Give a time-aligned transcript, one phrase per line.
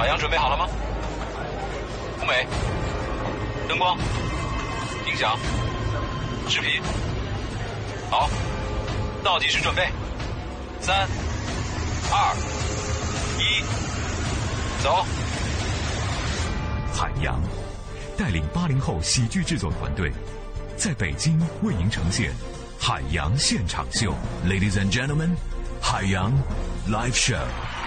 [0.00, 0.66] 海洋准备好了吗？
[2.22, 2.46] 舞美、
[3.68, 3.98] 灯光、
[5.06, 5.38] 音响、
[6.48, 6.80] 视频，
[8.10, 8.30] 好，
[9.22, 9.86] 倒计时准备，
[10.80, 11.06] 三、
[12.10, 12.34] 二、
[13.38, 13.62] 一，
[14.82, 15.04] 走。
[16.94, 17.38] 海洋
[18.16, 20.10] 带领八零后喜剧制作团队，
[20.78, 22.30] 在北京为您呈现
[22.78, 24.14] 《海洋现场秀》
[24.48, 25.36] ，Ladies and Gentlemen，
[25.78, 26.32] 海洋
[26.88, 27.79] Live Show。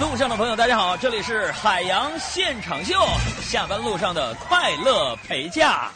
[0.00, 2.94] 路上的朋友，大家好，这里是海洋现场秀，
[3.42, 5.90] 下班路上的快乐陪驾。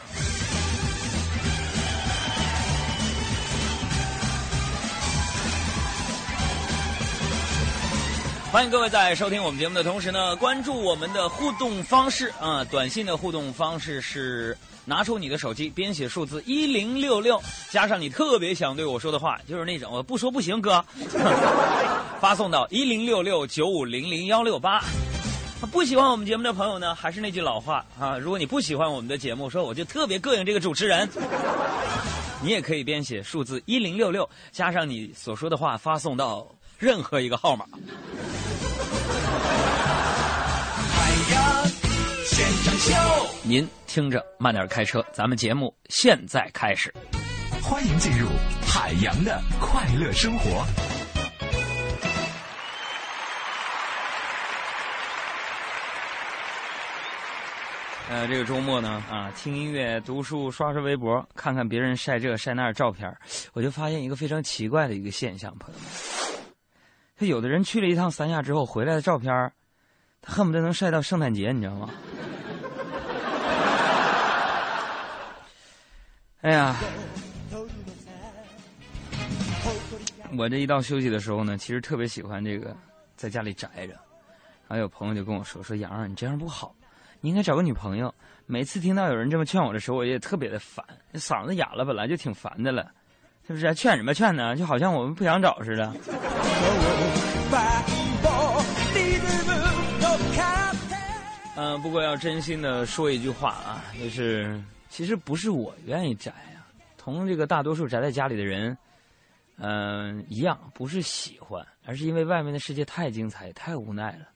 [8.54, 20.84] 欢迎各位在收听我们节目的同时呢，关注我们的互动方式啊，短信的互动方式是拿出你的手机，编写数字一零六六，加上你特别想对我说的话，就是那种我不说不行，哥，
[22.20, 24.80] 发送到一零六六九五零零幺六八。
[25.72, 31.10] 不喜欢我们节目的朋友呢，还是那句老话啊，如果你不喜欢我们的节目，说我就特别膈应这个主持人，
[32.40, 36.46] 你也可以编写数字一零六六，加上你所说的话，发送到
[36.84, 37.64] 任何一个号码。
[42.26, 42.92] 现场秀，
[43.42, 46.92] 您听着慢点开车，咱们节目现在开始。
[47.62, 48.28] 欢迎进入
[48.66, 50.66] 海洋的快乐生活。
[58.10, 63.10] 呃，这个周末呢，啊，听音乐、读书、刷刷微博，看看别人晒这晒那照片
[63.54, 65.88] 我就发现一个非常奇怪的一个现象，朋友们，
[67.16, 69.52] 他有的人去了一趟三亚之后回来的照片
[70.20, 71.90] 他恨不得能晒到圣诞节，你知道吗？
[76.42, 76.76] 哎呀，
[80.36, 82.76] 我这一到休息的时候呢，其实特别喜欢这个
[83.16, 83.94] 在家里宅着。
[84.66, 86.74] 然后有朋友就跟我说：“说杨儿，你这样不好，
[87.20, 88.12] 你应该找个女朋友。”
[88.46, 92.90] 每次听到有人这么劝我的时候，我也特别的烦，嗓子哑了，本来就挺烦的了，
[93.46, 93.74] 是不是？
[93.74, 94.56] 劝什么劝呢？
[94.56, 95.92] 就好像我们不想找似的。
[101.56, 104.60] 嗯，不过要真心的说一句话啊，就是。
[104.88, 106.62] 其实不是我愿意宅啊，
[106.96, 108.78] 同这个大多数宅在家里的人，
[109.58, 114.28] 嗯，一样，不是喜欢，而是因为外面的世界太精彩，太无奈了。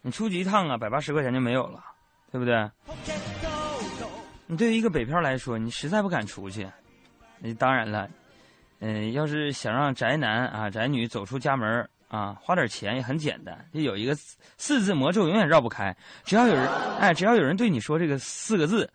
[0.00, 1.84] 你出去一趟啊，百八十块钱就没有了，
[2.32, 2.70] 对不对？
[4.46, 6.66] 你对于一个北漂来说，你实在不敢出去。
[7.38, 8.08] 那当然了，
[8.80, 14.14] 嗯，要是想让宅男啊、宅女走出家门啊，花点钱也很简单，就有一个
[14.56, 15.96] 四字魔咒，永远绕不开。
[16.24, 18.90] 只要有人，哎，只要有人对你说这个四个字。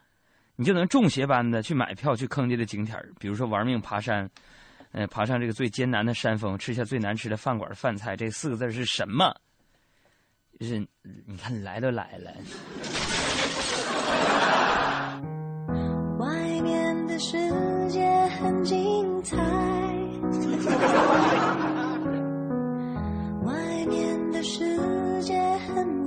[0.57, 4.29] 你就能中邪般的去买票去坑爹的景点比如说玩命爬山，
[4.91, 9.33] 呃，爬上这个最艰难的山峰，吃下最难吃的饭馆饭菜，这四个字是什么？
[10.59, 10.77] 就是
[11.25, 12.31] 你看来都来了。
[16.19, 17.37] 外面的世
[17.89, 18.07] 界
[18.39, 19.70] 很精彩。
[23.45, 24.59] 外面的世
[25.21, 25.33] 界
[25.67, 26.01] 很。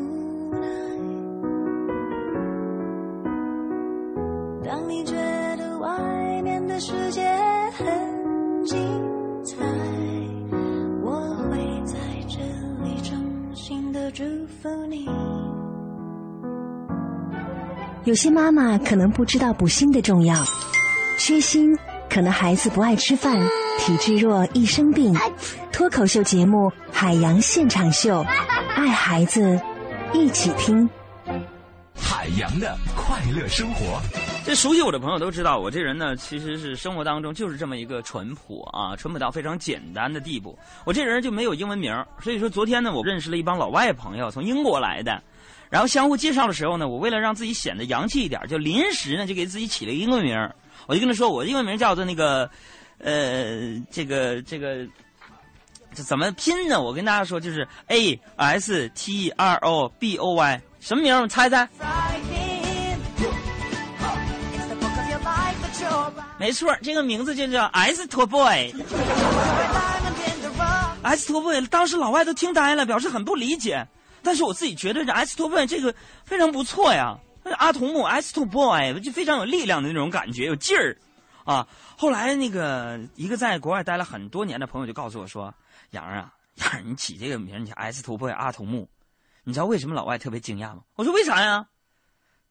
[4.64, 5.14] 当你觉
[5.56, 7.22] 得外面的世界
[7.76, 8.78] 很精
[9.44, 9.56] 彩，
[11.02, 12.38] 我会在这
[12.82, 15.06] 里衷心的祝福你。
[18.04, 20.34] 有些妈妈可能不知道补锌的重要，
[21.18, 21.76] 缺锌
[22.10, 23.38] 可能孩子不爱吃饭，
[23.84, 25.14] 体质弱易生病。
[25.70, 28.22] 脱口秀节目《海洋现场秀》，
[28.74, 29.60] 爱孩子，
[30.14, 30.88] 一起听。
[31.94, 34.00] 海洋的快乐生活。
[34.42, 40.58] 这熟悉我的朋友都知道，我这人呢，其实是生活当中就是这么一个淳朴啊，淳朴到非常简单的地步。
[40.86, 45.22] 我这人就没有英文名，所以说昨天呢，我认识了一帮老外朋友，从英国来的，
[45.68, 50.34] 然后相互介绍的时候呢，我为了让自己显得洋气一点，就临时呢就给自己起了一个英文名，
[50.86, 52.50] 我就跟他说，我的英文名叫做那个，
[53.04, 54.86] 呃，这个这个，
[55.94, 56.80] 这怎么拼呢？
[56.80, 61.14] 我跟大家说，就是 A S T R O B O Y，什么名？
[61.14, 61.68] 我猜猜。
[66.38, 68.72] 没错，这个名字就叫 S t o Boy。
[71.02, 73.86] S t o Boy，当时老外都听呆了，表示很不理解。
[74.22, 77.16] 但是我自己觉得这 S t o Boy 这个非常不错呀。
[77.58, 80.96] 阿童木 S t o Boy 就非常有力量的那种感觉，有劲儿
[81.44, 81.66] 啊。
[81.96, 85.54] 后来那个一个在国外待了很多年的朋友就告诉我说
[85.90, 88.88] ：“杨啊， 杨，你起这个名你叫 S 托 boy 阿童木，
[89.44, 91.68] 你知道为什么老外特别惊讶吗？”我说：“为啥呀？”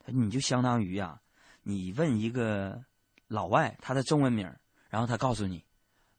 [0.07, 1.19] 你就相当于呀，
[1.63, 2.81] 你问一个。
[3.30, 4.48] 老外他的中文名，
[4.90, 5.63] 然后他告诉你，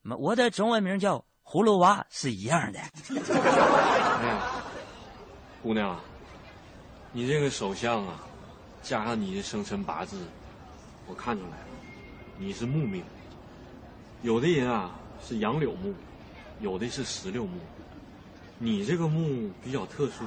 [0.03, 2.81] 我的中文名叫葫芦娃是一样的。
[2.81, 4.43] 哎呀，
[5.62, 5.97] 姑娘，
[7.12, 8.19] 你这个手相啊，
[8.82, 10.26] 加上你的生辰八字，
[11.06, 11.67] 我看出来了，
[12.38, 13.02] 你是木命。
[14.22, 14.90] 有的人啊
[15.26, 15.92] 是杨柳木，
[16.60, 17.58] 有的是石榴木，
[18.58, 20.25] 你这个木比较特殊，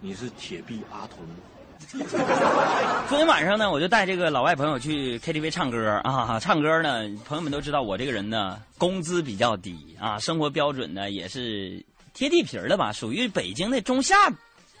[0.00, 1.34] 你是铁臂阿童木。
[3.08, 11.84] 昨天晚上呢，我就带这个老外朋友去 KTV 唱歌啊，唱歌呢，朋友们都知道我这个人呢，工资比较低啊，生活标准呢也是
[12.14, 14.16] 贴地皮儿的吧，属于北京的中下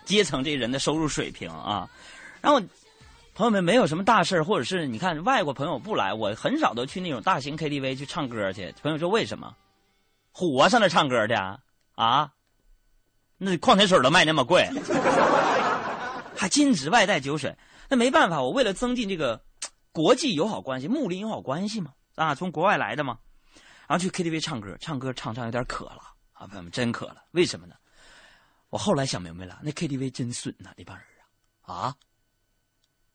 [0.04, 1.88] 阶层这人的收入水平啊。
[2.40, 2.60] 然后
[3.38, 8.74] 朋友们没有什么大事或者是你看外国朋友不来，我很少都去那种大型 KTV 去唱歌去。
[8.82, 9.54] 朋友说为什么？
[10.32, 11.60] 火上那唱歌的
[11.94, 12.32] 啊？
[13.36, 14.68] 那矿泉水都卖那么贵。
[16.36, 17.56] 还禁止外带酒水，
[17.88, 19.40] 那没办法，我为了增进这个
[19.92, 23.18] 国际友好关系、睦邻友好关系嘛，啊，从国外来的嘛，
[23.86, 26.02] 然后去 KTV 唱歌，唱歌唱唱有点渴了
[26.32, 27.76] 啊，朋友们真渴了，为什么呢？
[28.70, 31.06] 我后来想明白了，那 KTV 真损呐，那帮人
[31.62, 31.94] 啊，啊，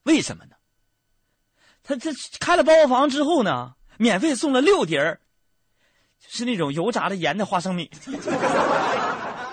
[0.04, 0.56] 为什么呢？
[1.82, 2.10] 他这
[2.40, 5.20] 开了包房之后呢，免费送了六碟儿，
[6.18, 7.90] 是那种油炸的盐的花生米。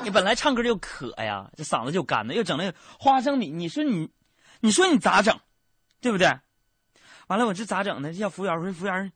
[0.03, 4.09] 你本来唱歌就渴呀，这嗓子就干了，又整那个花生米，你说你，
[4.61, 5.37] 你说你咋整，
[5.99, 6.27] 对不对？
[7.27, 8.13] 完了，我这咋整呢？
[8.13, 9.11] 叫服务员说：“服务员，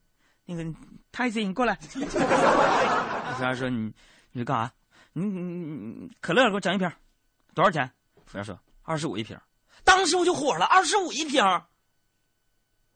[0.46, 0.64] 那个
[1.12, 3.94] 泰森，你过来。”服务员说：“你，
[4.32, 4.72] 你干啥？
[5.14, 6.92] 你你你可乐给我整一瓶，
[7.54, 7.90] 多少钱？”
[8.26, 9.38] 服务员说：“二十五一瓶。”
[9.86, 11.42] 当时我就火了，二十五一瓶。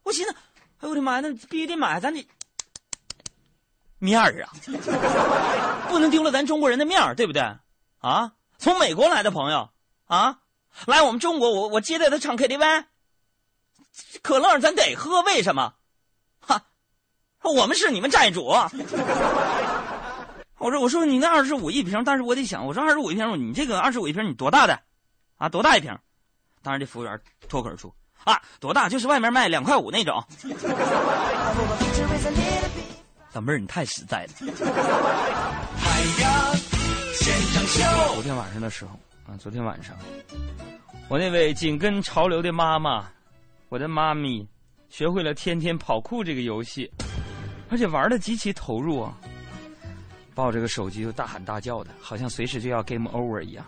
[0.04, 0.38] 我寻思，哎
[0.82, 2.28] 呦我的妈呀，那必须得买，咱得
[4.00, 4.52] 面儿啊，
[5.88, 7.42] 不能丢了咱中国人的面儿，对不对？
[8.00, 9.70] 啊，从美国来的朋友
[10.08, 10.40] 啊，
[10.86, 12.86] 来我们中国，我我接待他唱 KTV，
[14.22, 15.74] 可乐咱得喝，为什么？
[16.40, 16.66] 哈，
[17.44, 18.46] 我们是你们债主。
[20.58, 24.82] 我说我说你那二十五一瓶，但是我得想，我说二十五一瓶，你这个二十五一瓶你多大的？
[25.38, 25.98] 啊，多大一瓶？
[26.62, 28.90] 当时这服务员脱口而出啊，多大？
[28.90, 30.22] 就是外面卖两块五那种。
[33.32, 34.30] 老妹儿，你太实在了。
[38.14, 38.92] 昨天晚上的时候
[39.26, 39.96] 啊，昨天晚上，
[41.08, 43.06] 我那位紧跟潮流的妈妈，
[43.70, 44.48] 我的妈咪，
[44.90, 46.92] 学会了天天跑酷这个游戏，
[47.70, 49.14] 而且玩的极其投入啊，
[50.34, 53.66] 抱着个手机就大喊大叫的，好像随时就要 game over 一样。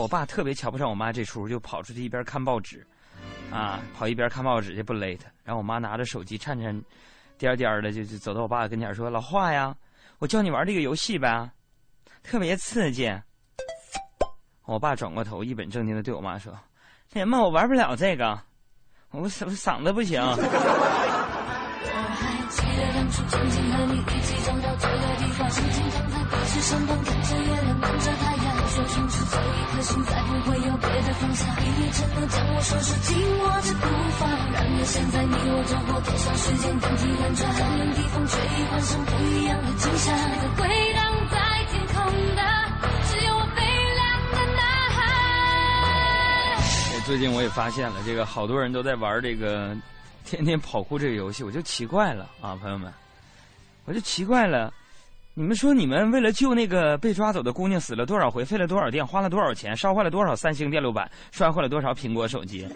[0.00, 2.86] 我爸特别瞧不上我妈这出，就跑出去一边看报纸，
[3.50, 5.30] 啊，跑一边看报纸就不勒他。
[5.44, 6.82] 然后我妈拿着手机颤颤
[7.38, 9.74] 颠颠的就就走到我爸跟前说：“老华呀，
[10.18, 11.50] 我教你玩这个游戏呗。”
[12.22, 13.12] 特别刺激，
[14.64, 16.58] 我爸转过头，一本正经的对我妈说
[17.12, 18.40] ：“哎妈，我玩不了这个，
[19.10, 20.20] 我嗓嗓子不行。”
[28.74, 31.46] 说清楚，这一颗心再不会有别的方向。
[31.62, 33.86] 你也只能将我双手紧握着不
[34.18, 34.28] 放。
[34.50, 40.10] 然而现在你我走过多少时间更替轮转，相邻地方却已换上不一样的景象。
[40.10, 41.38] 那回荡在
[41.70, 42.02] 天空
[42.34, 42.42] 的，
[43.06, 43.62] 只有我悲
[43.94, 44.02] 凉
[44.34, 44.98] 的呐喊。
[46.96, 49.72] 我最近我也发现了，这个好多人都在玩这个
[50.24, 52.92] 天天跑酷这个游戏，我就奇怪了啊，朋友们，
[53.84, 54.72] 我就奇怪了。
[55.36, 62.68] 你们说你们为了救那个被抓走的姑娘死了多少回，费了多少电，花了多少钱，烧坏了多少三星电路板，摔坏了多少苹果手机？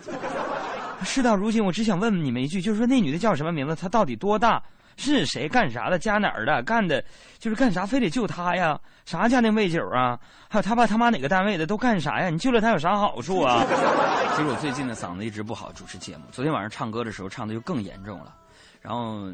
[1.04, 3.76] 事到如今，我只想问问你们一句，就是说那女的叫什么名字？
[3.76, 4.60] 她到底多大？
[4.96, 5.96] 是谁干啥的？
[6.00, 6.60] 家哪儿的？
[6.64, 7.00] 干的，
[7.38, 7.86] 就是干啥？
[7.86, 8.76] 非得救她呀？
[9.06, 10.18] 啥家庭背景啊？
[10.48, 11.64] 还有他爸他妈哪个单位的？
[11.64, 12.28] 都干啥呀？
[12.28, 13.62] 你救了她有啥好处啊？
[14.34, 16.24] 其实我最近的嗓子一直不好，主持节目。
[16.32, 18.34] 昨天晚上唱歌的时候唱的就更严重了。
[18.82, 19.28] 然后，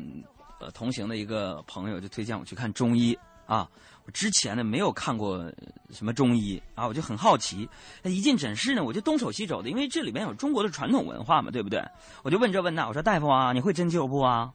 [0.60, 3.68] 呃，同行的一个朋友就推荐我去看中医啊。
[4.06, 5.50] 我之前呢没有看过
[5.90, 7.68] 什么中医啊，我就很好奇。
[8.02, 11.82] 那一进诊室呢，我就东瞅西瞅的，因为这里面有中国的传统文化嘛，对不对？
[12.22, 14.52] 我就问这问那，我说大夫啊，你会针灸不啊？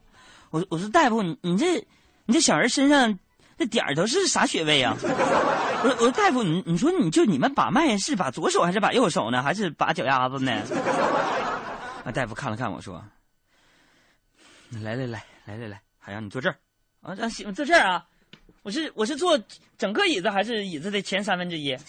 [0.50, 1.84] 我我说大夫，你你这
[2.26, 3.18] 你这小人身上
[3.58, 4.96] 这点儿都是啥穴位啊？
[5.02, 9.42] 我说我说大夫，你你说你就你们把脉是把左手还是把右手呢？
[9.42, 10.52] 还是把脚丫子呢？
[12.04, 13.04] 啊，大夫看了看我说
[14.70, 16.56] ：“来来来来来来，海洋，你坐这儿
[17.02, 17.14] 啊？
[17.28, 18.06] 行，坐这儿啊。
[18.62, 19.38] 我是我是坐
[19.78, 21.76] 整个椅子还是椅子的前三分之一？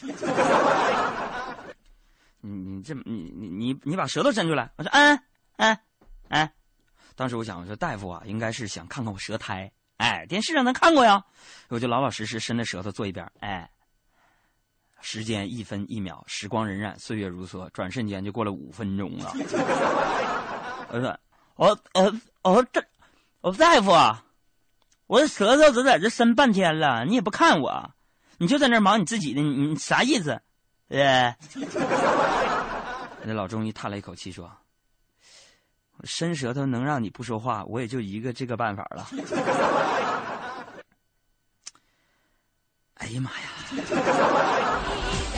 [2.42, 4.72] 你你这你你你你把舌头伸出来。
[4.78, 5.20] 我说嗯
[5.58, 5.78] 嗯
[6.30, 6.50] 嗯。”
[7.16, 9.72] 当时我想，我说大夫啊，应该是想看看我舌苔。
[9.98, 11.24] 哎，电视上能看过呀，
[11.70, 13.30] 我就老老实实伸着舌头坐一边。
[13.42, 13.70] 哎，
[15.02, 19.32] 时间一分一秒，时光荏苒，岁月如梭，转瞬间就过了五分钟了。
[20.90, 21.20] 我说，
[21.56, 22.84] 我我我这，
[23.42, 23.92] 我说大夫，
[25.08, 27.92] 我的舌头都在这伸半天了，你也不看我，
[28.38, 30.40] 你就在那忙你自己的，你你啥意思？
[30.90, 31.36] 呃，
[33.26, 34.52] 那老中医叹了一口气说
[36.04, 39.08] ：“伸舌头能让你不说话，我也就一个这个办法了。”
[43.02, 43.50] 哎呀妈呀！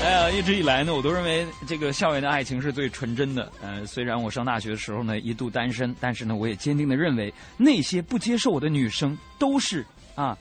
[0.03, 3.49] 哎呀，一直以来呢，我都认为这个校园的爱情是最纯真的。
[3.61, 10.37] 呃，虽然我上大学的时候呢一度单身，但是呢，我也坚定的认为那些不接受我的女生都是啊，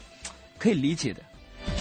[0.59, 1.23] 可以理解的。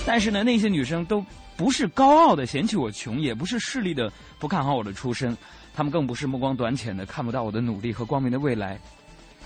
[0.05, 1.25] 但是呢，那些女生都
[1.57, 5.35] 不是高傲的嫌弃我穷，也不是势利的不看好我的出身，
[5.73, 8.79] 她们更不是目光短浅的看不到我的努力和光明的未来。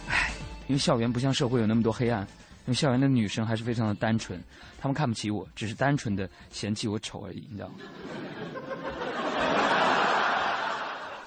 [0.10, 0.30] 唉，
[0.68, 2.28] 因为校园不像社会有那么多黑暗，
[2.66, 4.42] 因为校园的女生还是非常的单纯，
[4.80, 7.76] 她们看不起我，只是单纯的嫌弃我丑而已，你知道吗？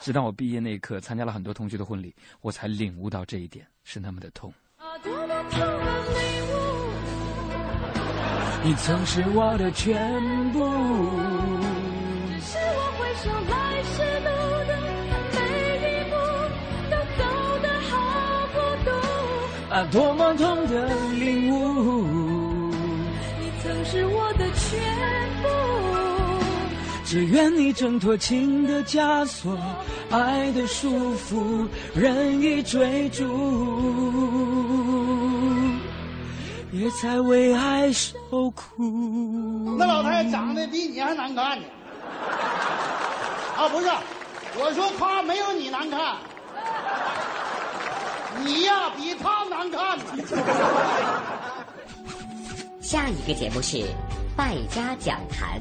[0.00, 4.52] 直到我毕业那一刻，参加了很多同学的婚礼，我才领悟到这一点是那么的痛。
[8.64, 10.58] 你曾是我的全部。
[12.40, 13.30] 是我回首
[19.78, 22.02] 啊，多么痛的领悟！
[23.38, 24.80] 你曾是我的全
[25.40, 25.48] 部。
[27.04, 29.56] 只愿你挣脱情的枷锁，
[30.10, 33.22] 爱的束缚，任意追逐，
[36.72, 38.82] 别再为爱受苦。
[39.78, 41.64] 那老太太长得比你还难看呢。
[43.56, 43.86] 啊，不是，
[44.58, 46.16] 我说她没有你难看，
[48.44, 50.04] 你呀比他难看呢。
[52.80, 53.84] 下一个节目是
[54.36, 55.60] 败家讲坛。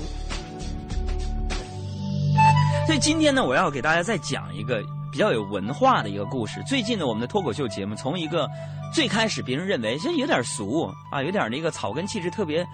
[2.86, 4.82] 所以今天呢，我要给大家再讲一个
[5.12, 6.64] 比较有文化的一个故事。
[6.66, 8.48] 最近呢，我们的脱口秀节目从一个
[8.94, 12.66] 最开始别人认为其实有点俗啊，有点那个草根气质特别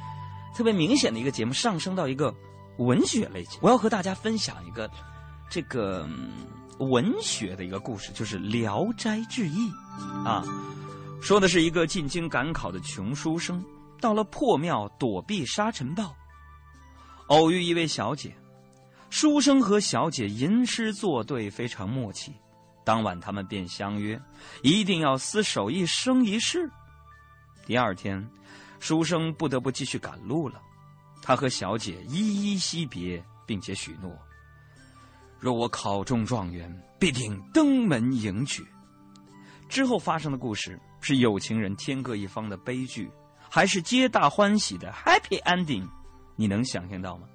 [0.55, 2.31] 特别明显的一个节目，上升到一个
[2.77, 3.59] 文学类节目。
[3.61, 4.87] 我要和大家分享一个
[5.49, 6.29] 这个、嗯
[6.79, 9.69] 文学的一个故事，就是《聊斋志异》
[10.25, 10.43] 啊，
[11.21, 13.63] 说的是一个进京赶考的穷书生，
[13.99, 16.15] 到了破庙躲避沙尘暴，
[17.27, 18.35] 偶遇一位小姐。
[19.09, 22.33] 书生和小姐吟诗作对，非常默契。
[22.83, 24.19] 当晚，他们便相约，
[24.63, 26.69] 一定要厮守一生一世。
[27.65, 28.27] 第二天，
[28.79, 30.59] 书生不得不继续赶路了。
[31.21, 34.11] 他和小姐依依惜别，并且许诺：
[35.39, 38.65] 若我考中状元，必定登门迎娶。
[39.73, 43.09] 之后发生的故事是有情人天各一方的悲剧，
[43.49, 45.83] 还是皆大欢喜的 happy ending？
[46.35, 47.27] 你能想象到吗？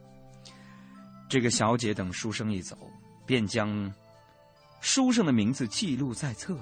[1.29, 2.79] 这个小姐等书生一走，
[3.27, 3.93] 便将
[4.81, 6.57] 书生的名字记录在册，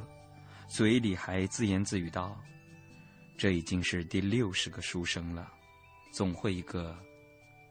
[0.67, 2.35] 嘴里还自言自语道
[3.37, 5.47] ：“这已经是第六十个书生了，
[6.11, 6.97] 总会一个，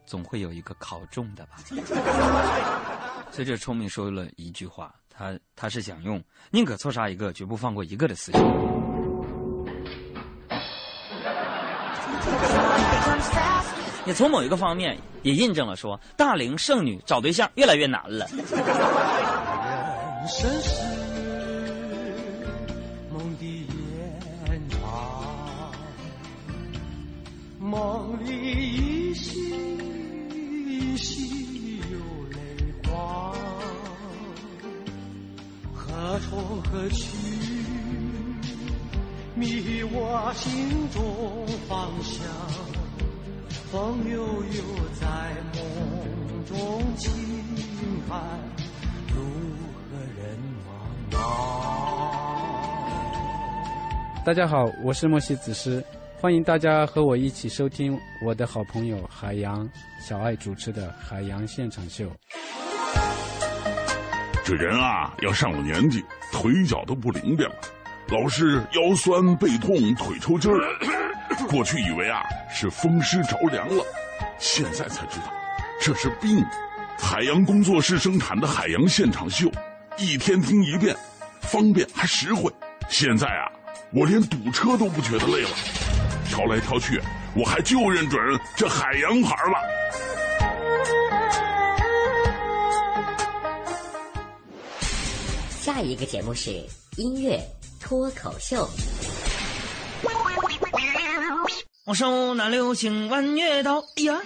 [0.04, 1.56] 总会有一个考中的吧。
[3.34, 8.42] ”所以这聪明说了一句话，他他是想用宁可错杀一个，绝不放过一个的思想。
[14.04, 18.28] 也从某一个方面也印证了说，大龄剩女找对象越来越难了。
[27.58, 29.40] 梦里依稀
[30.30, 31.45] 依稀
[36.72, 37.06] 何去？
[39.34, 42.26] 迷我心中方向。
[43.70, 44.62] 风悠悠
[45.00, 45.06] 在
[45.54, 45.60] 梦
[46.46, 46.56] 中
[46.96, 47.12] 轻
[48.08, 48.20] 叹，
[49.08, 49.16] 如
[49.74, 50.68] 何人茫
[51.12, 51.16] 茫？
[54.24, 55.84] 大家好，我是莫西子诗，
[56.20, 59.68] 欢迎大家和我一起收听我的好朋友海洋
[60.00, 62.06] 小爱主持的《海洋现场秀》。
[64.46, 67.56] 这人啊，要上了年纪，腿脚都不灵便了，
[68.10, 70.60] 老是腰酸背痛、腿抽筋儿。
[71.48, 73.84] 过去以为啊是风湿着凉了，
[74.38, 75.34] 现在才知道
[75.80, 76.46] 这是病。
[76.96, 79.50] 海洋工作室生产的海洋现场秀，
[79.98, 80.94] 一天听一遍，
[81.40, 82.48] 方便还实惠。
[82.88, 83.50] 现在啊，
[83.92, 85.50] 我连堵车都不觉得累了，
[86.28, 87.00] 挑来挑去，
[87.34, 88.20] 我还就认准
[88.54, 89.58] 这海洋牌了。
[95.66, 96.64] 下一个节目是
[96.96, 97.44] 音乐
[97.80, 98.70] 脱口秀。
[101.82, 104.22] 我手拿流星弯月刀，哎呀，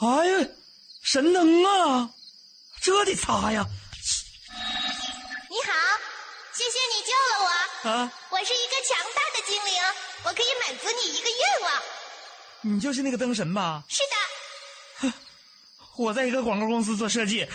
[0.00, 0.48] 哎呀，
[1.02, 2.08] 神灯啊，
[2.80, 3.66] 这得擦呀！
[5.50, 5.72] 你好，
[6.54, 7.90] 谢谢你救了我。
[7.90, 9.74] 啊，我是一个强大的精灵，
[10.24, 11.82] 我可以满足你一个愿望。
[12.62, 13.84] 你就是那个灯神吧？
[13.88, 13.98] 是
[15.02, 15.12] 的，
[15.98, 17.46] 我在一个广告公司做设计，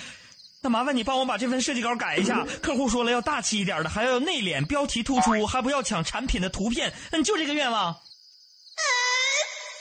[0.66, 2.44] 那麻烦你帮我把这份设计稿改一下。
[2.60, 6.92] 客户说了要大气一点的，还要有内敛，标题突出，还不要抢产品的图片。
[7.12, 7.92] 嗯，就这个愿望。
[7.92, 8.82] 嗯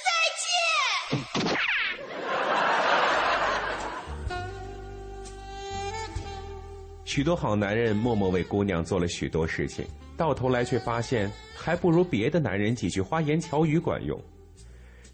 [0.04, 0.10] 再
[1.40, 1.56] 见。
[7.06, 9.86] 许多好男人默默为姑娘做了许多事情，
[10.18, 14.22] 到头来却发现还不如别的男人几句花言巧语管用。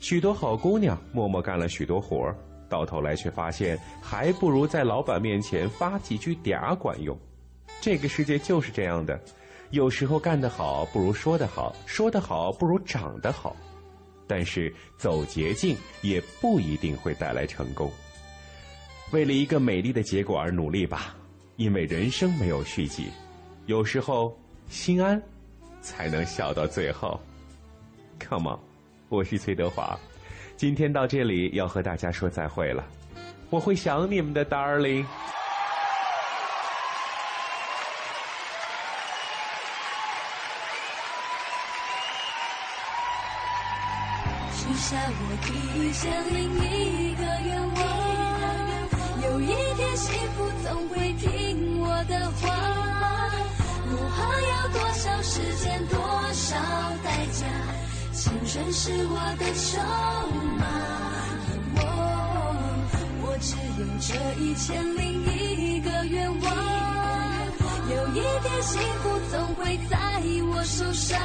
[0.00, 2.36] 许多好姑娘默默干了许多活儿，
[2.70, 7.14] 到头来却发现还不如在老板面前发几句嗲管用。
[7.82, 9.20] 这个世界就是这样的，
[9.70, 13.54] 有时候干得好不如说得好，说得好不如长得好。
[14.26, 17.92] 但是走捷径也不一定会带来成功。
[19.10, 21.16] 为了一个美丽的结果而努力吧。
[21.56, 23.08] 因为人生没有续集，
[23.66, 24.34] 有时候
[24.70, 25.22] 心安
[25.82, 27.20] 才能笑到最后。
[28.18, 28.58] Come on，
[29.10, 30.00] 我是崔德华，
[30.60, 32.84] 今天到这里要和大家说再会了，
[33.48, 35.06] 我会想你们的，Darling。
[44.52, 52.50] 许下我第一千零一个愿望，有一天幸福总会听我的话。
[53.88, 55.98] 不怕要多少时间，多
[56.34, 56.54] 少
[57.02, 57.46] 代价，
[58.12, 59.80] 青春是我的筹
[60.36, 60.49] 码。
[64.10, 66.56] 这一千零一个愿望，
[67.88, 69.96] 有一天幸福总会在
[70.52, 71.16] 我手上。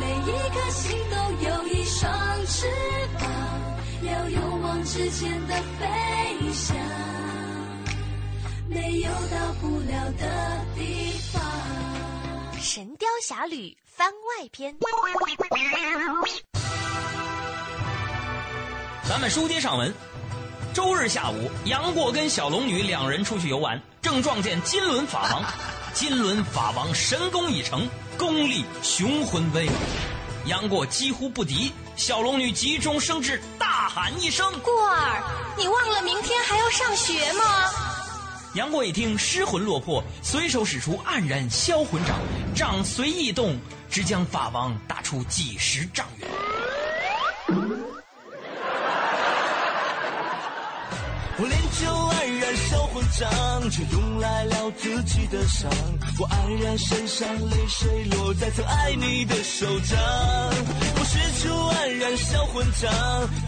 [0.00, 1.16] 每一颗心都
[1.46, 2.10] 有一双
[2.46, 2.66] 翅
[3.18, 3.30] 膀，
[4.02, 6.74] 要勇往直前的飞翔，
[8.70, 11.42] 没有到不了的地方。
[12.62, 14.74] 《神雕侠侣》番外篇。
[19.04, 19.92] 咱们书接上文，
[20.74, 25.44] 周日下午，杨过跟小龙女两人出去游玩，正撞见金轮法王。
[25.92, 29.72] 金轮法王神功已成，功力雄浑威武，
[30.46, 31.72] 杨过几乎不敌。
[31.94, 35.22] 小龙女急中生智，大喊一声：“过儿，
[35.58, 37.44] 你忘了明天还要上学吗？”
[38.54, 42.16] 杨过一听，失魂落魄，随手使出黯然销魂掌，
[42.54, 43.58] 掌随意动，
[43.90, 46.30] 直将法王打出几十丈远。
[51.38, 55.70] 我练就黯然销魂掌，却用来了自己的伤。
[56.18, 59.98] 我黯然神伤泪水落在曾爱你的手掌。
[60.94, 62.92] 我使出黯然销魂掌，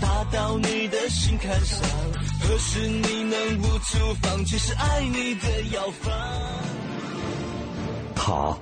[0.00, 1.80] 打到你的心坎上。
[2.40, 4.56] 何时你能无处放弃？
[4.58, 6.12] 是爱你的药方。
[8.14, 8.56] 他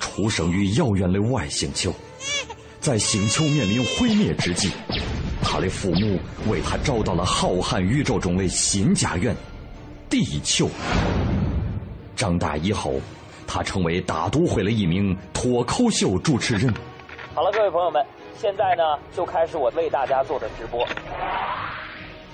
[0.00, 1.94] 出生于遥远的外星球，
[2.80, 4.70] 在星球面临毁灭之际，
[5.42, 9.34] 他的父母为他找到了浩瀚宇宙中的新家园——
[10.10, 10.68] 地球。
[12.14, 13.00] 长大以后，
[13.46, 16.72] 他成为大都会的一名脱口秀主持人。
[17.34, 18.04] 好了，各位朋友们，
[18.36, 18.82] 现在呢
[19.16, 20.86] 就开始我为大家做的直播。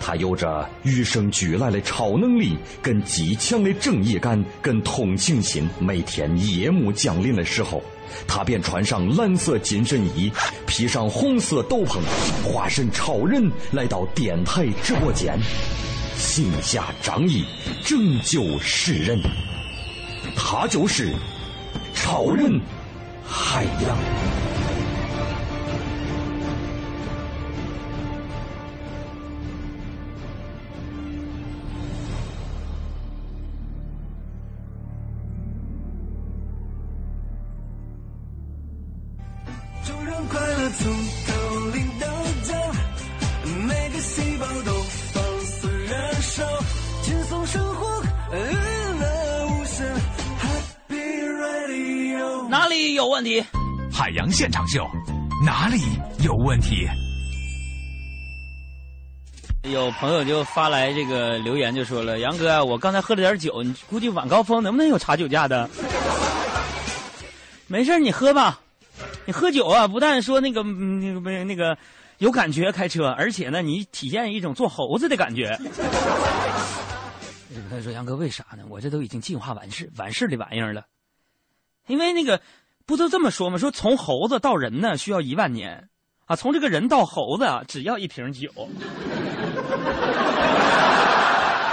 [0.01, 5.69] 他有着与生俱来的超能力，跟极强的正义感，跟同情心。
[5.79, 7.83] 每天夜幕降临的时候，
[8.27, 10.31] 他便穿上蓝色紧身衣，
[10.67, 11.99] 披上红色斗篷，
[12.45, 15.39] 化身超人来到电台直播间，
[16.17, 17.45] 行侠仗义，
[17.85, 19.21] 拯救世人。
[20.37, 21.13] 他就是
[21.95, 22.61] 超人
[23.27, 24.34] 海洋。
[54.05, 54.87] 海洋现场秀，
[55.47, 55.79] 哪里
[56.23, 56.87] 有问题？
[59.63, 65.71] 有朋友就发来这个留言，就说了：“杨哥，我刚才喝了点酒，你估计晚高峰能不能有查酒驾的？”
[67.67, 68.61] 没事你喝吧。
[69.25, 71.79] 你喝酒啊，不但说那个那个那个
[72.19, 75.59] 有感觉开车，而且呢，你体现一种做猴子的感觉。
[77.71, 78.65] 他说：“杨哥，为啥呢？
[78.69, 80.85] 我这都已经进化完事完事的玩意儿了，
[81.87, 82.39] 因为那个
[82.87, 83.59] 不都这么说吗？
[83.59, 85.89] 说从猴子到人呢，需要一万年
[86.27, 88.51] 啊，从这个人到猴子啊，只要一瓶酒。”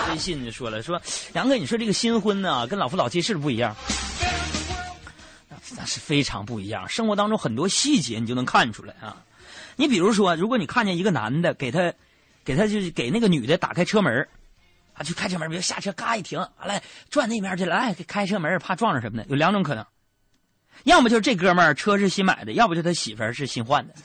[0.10, 1.02] 微信就说了：“说
[1.34, 3.76] 杨哥，你说这个新婚呢，跟老夫老妻是不是不一样？”
[5.78, 6.88] 那是非常不一样。
[6.90, 9.16] 生活当中很多细节你就能看出来啊。
[9.78, 11.94] 你比如说，如果你看见一个男的给他，
[12.44, 14.28] 给他就是给那个女的打开车门，
[14.94, 19.86] 啊，去开车门，比如下车，嘎一停，完了转那边去了，哎，开车门怕撞着什么的，有两种可能，
[20.84, 23.94] 要么就是这哥们儿车是新买的，要不就他媳妇儿是新换的。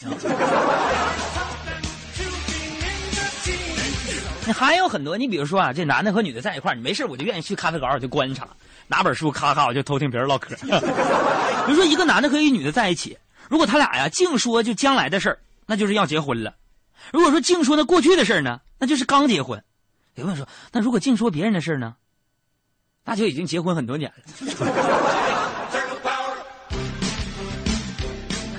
[4.46, 8.46] 你还有很多，你比如说啊，这男的和女的在一块儿，你没事我就愿意去咖啡馆，我就观察，
[8.86, 10.54] 拿本书咔咔我就偷听别人唠嗑。
[11.66, 16.52] 比如说一个男的和一女的在一起，如果他俩呀净说就将来的事儿，那就是要结婚了；
[17.12, 19.60] 如果说净说那过去的事儿呢，那就是刚结婚。
[20.14, 21.96] 有人说，那如果净说别人的事儿呢，
[23.04, 24.22] 那就已经结婚很多年了。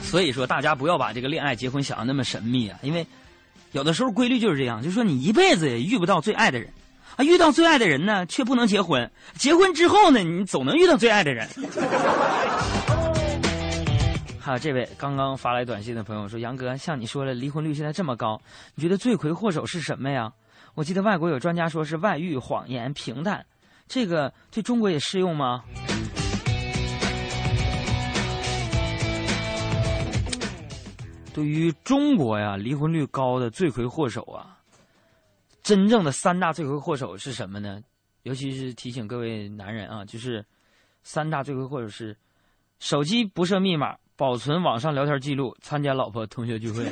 [0.09, 3.05] 所以说，大家不要把这个恋爱、结婚想的那么神秘啊，因为。
[3.73, 6.71] 有的时候规律就是这样，就是说你一辈子也遇不到最爱的人，
[7.17, 9.11] 啊，遇到最爱的人呢，却不能结婚。
[9.35, 11.45] 结婚之后呢，你总能遇到最爱的人。
[14.39, 18.41] 还有这位刚刚发来短信的朋友说：“杨哥，像你说了，离婚率现在这么高，
[18.73, 20.31] 你觉得罪魁祸首是什么呀？
[20.73, 23.45] 我记得外国有专家说是外遇、谎言、平淡，
[23.85, 25.65] 这个对中国也适用吗？”
[31.37, 34.57] 对于中国呀，离婚率高的罪魁祸首啊，
[35.61, 37.79] 真正的三大罪魁祸首是什么呢？
[38.23, 40.43] 尤其是提醒各位男人啊，就是
[41.03, 42.17] 三大罪魁祸首是：
[42.79, 46.83] 手机不设密码、保存网上聊天记录、参加老婆同学聚会。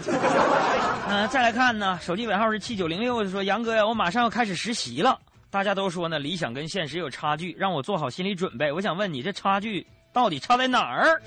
[1.09, 8.71] 嗯，再来看呢，手机尾号是七九零六，说杨哥呀，我马上要开始实习了，大家都说呢，理想跟现实有差距，让我做好心理准备。
[8.71, 11.19] 我想问你，这差距到底差在哪儿？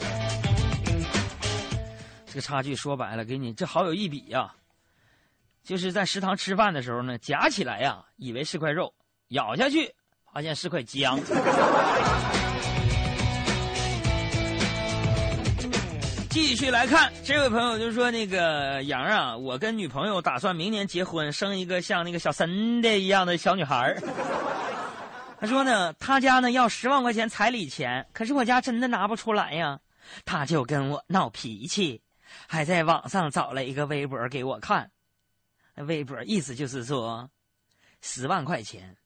[2.38, 4.54] 这差距说白了，给你这好有一比呀，
[5.64, 8.94] 就是在食堂吃饭的时候呢，夹起来呀，以为是块肉，
[9.30, 9.92] 咬下去
[10.32, 11.18] 发现是块姜。
[16.30, 24.00] 继续来看，这位朋友就说：“那个杨啊，我跟女朋友打算明年结婚，生一个像那个小森的一样的小女孩
[25.40, 29.80] 他说呢，他家呢要十万块钱彩礼钱，可是我家真的拿不出来呀，
[30.24, 32.00] 他就跟我闹脾气。
[32.46, 34.90] 还在网上找了一个微博给我看，
[35.76, 37.30] 微博意思就是说，
[38.00, 38.96] 十万块钱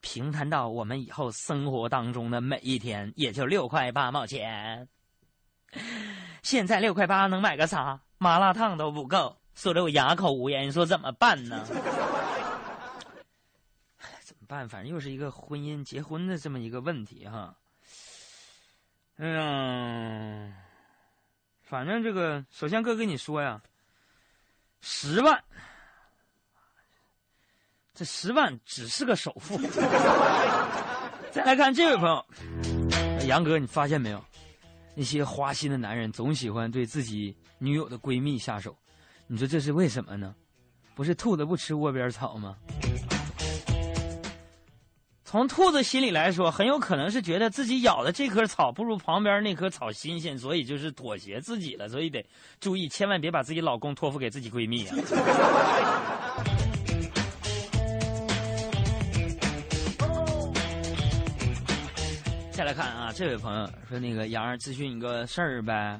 [0.00, 4.88] 平摊到我们以后生活当中的每一天，也就六块八毛钱。
[6.42, 8.00] 现在六块八能买个啥？
[8.18, 10.66] 麻辣烫都不够，说的我哑口无言。
[10.66, 11.64] 你说怎么办呢？
[14.20, 14.68] 怎么办？
[14.68, 17.56] 反正又是一个婚姻结婚的这么一个问题哈。
[19.16, 20.52] 嗯。
[21.72, 23.58] 反正这个，首先哥跟你说呀，
[24.82, 25.42] 十万，
[27.94, 29.56] 这十万只是个首付。
[31.32, 32.22] 再来看这位朋友，
[33.26, 34.22] 杨哥，你发现没有？
[34.94, 38.76] 那些花心的男人总喜欢对自己女友的闺蜜下手，
[39.26, 40.34] 你说这是为什么呢？
[40.94, 42.54] 不是兔子不吃窝边草吗？
[45.32, 51.88] 从兔子心里来说，很有可能是觉得自己咬的这棵草不如旁边那棵草新鲜，所以就是妥协自己了。
[51.88, 52.22] 所以得
[52.60, 54.94] 注意，千万别把自己老公托付给自己闺蜜啊！
[62.52, 65.98] 再来看啊，这位朋友说：“那个杨儿咨询一个事儿呗，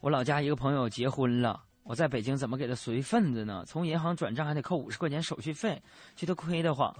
[0.00, 3.64] 我老家一个朋友结婚了，我在北京怎么给他随份子呢？
[3.66, 5.82] 从银行转账还得扣五十块钱手续费，
[6.14, 6.94] 觉得亏得慌。”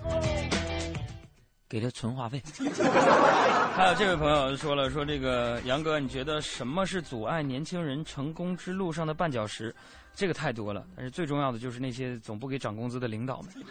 [1.71, 2.43] 给他存话费。
[3.77, 9.73] 还有这位朋友说了，说这个杨哥，你觉得什么是阻碍年轻人成功之路上的绊脚石？
[10.17, 13.51] 这个太多了，但是最重要的就是那些总不给涨工资的领导们。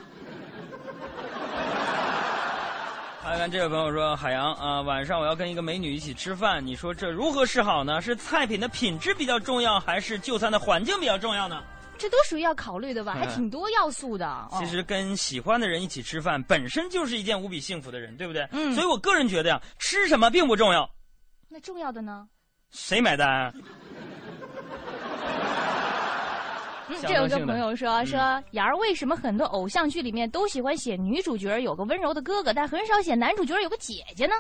[3.22, 8.02] 看看这位朋友说，海洋啊，晚上我要跟一个美女一起吃饭，你说这如何是好呢？
[8.02, 11.62] 是菜品的品质比较重要，还是就餐的环境比较重要呢？
[12.00, 14.48] 这都属于要考虑的吧，还挺多要素的。
[14.58, 18.48] 其实跟喜欢的人一起吃饭，本身就是一件无比幸福的人，对不对？
[18.52, 18.74] 嗯。
[18.74, 20.90] 所以我个人觉得呀，吃什么并不重要。
[21.50, 22.28] 那重要的呢？
[22.72, 23.54] 谁买单？
[26.88, 34.34] 嗯，这有个朋友说说，雅儿为什么很多偶像剧里面都喜欢写女主角有个温柔的哥哥，但很少写男主角有个姐姐呢？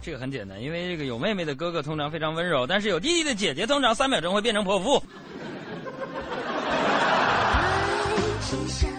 [0.00, 5.02] 这个很简单，因为这个有妹妹的哥哥通常非常温柔，但是有弟弟的姐姐通常三秒钟会变成泼妇。
[8.50, 8.89] 阶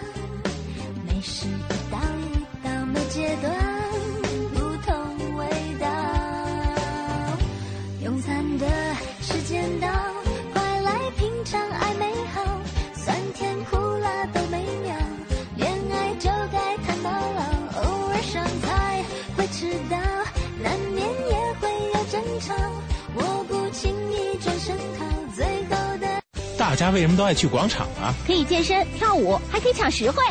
[26.72, 28.14] 大家为什么都爱去广场啊？
[28.26, 30.22] 可以健身、跳舞，还可以抢实惠。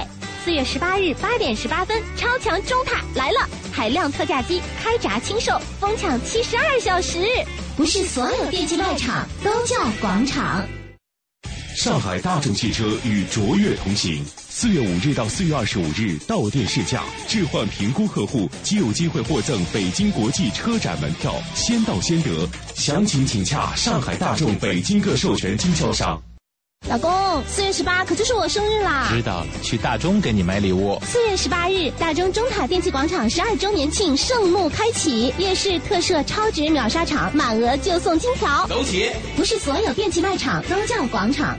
[0.44, 7.20] 四月十八日八点十八分，超强中塔来了，海量特价机开闸清售，疯抢七十二小时。
[7.78, 10.68] 不是所有电器卖场都叫广场。
[11.76, 22.50] 上海大众汽车与卓越同行，四月五日到四月二十五日到店试驾，置换评估客户即有机会获赠北京国际车展门票，先到先得。
[22.74, 26.20] 详情请洽上海大众北京各授权经销商。
[26.90, 29.08] 老公，四月十八可就是我生日啦！
[29.10, 31.00] 知道了，去大中给你买礼物。
[31.06, 38.68] 四月十八日，大中中塔电器广场十二周年庆盛幕开启，夜市特设超值秒杀场，满额就送金条。
[38.68, 39.10] 走起！
[39.38, 41.58] 不是所有电器卖场都叫广场。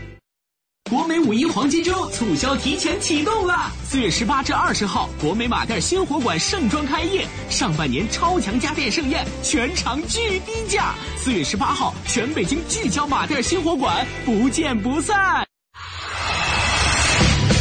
[0.93, 10.93] 国美五一黄金周促销提前启动了，四月十八至二十号，国美马甸新火馆盛装开业，上半年超强家电盛宴，全场巨低价。
[11.17, 15.17] 四月十八号，全北京聚焦马甸新火馆，不见不散。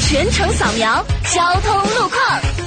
[0.10, 1.02] 全程扫描
[1.34, 2.61] 交通路况。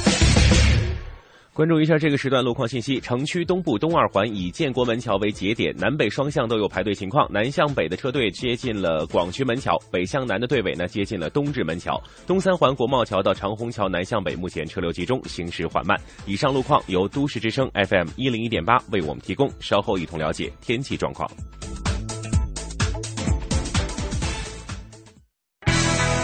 [1.55, 7.33] 关注一下这个时段路况信息：城区东部东二环以建国门桥为节点，南北双向都有排队情况。
[7.33, 12.03] 南向北的车队接近了广渠门桥，北向南的队尾呢接近了东直门桥。
[12.27, 15.97] 东三环国贸桥到长虹桥南向北，目前车流集中，行驶缓慢。
[16.27, 21.31] 以上路况由都市之声 FM 一零一点八为我们提供，稍后一同了解天气状况。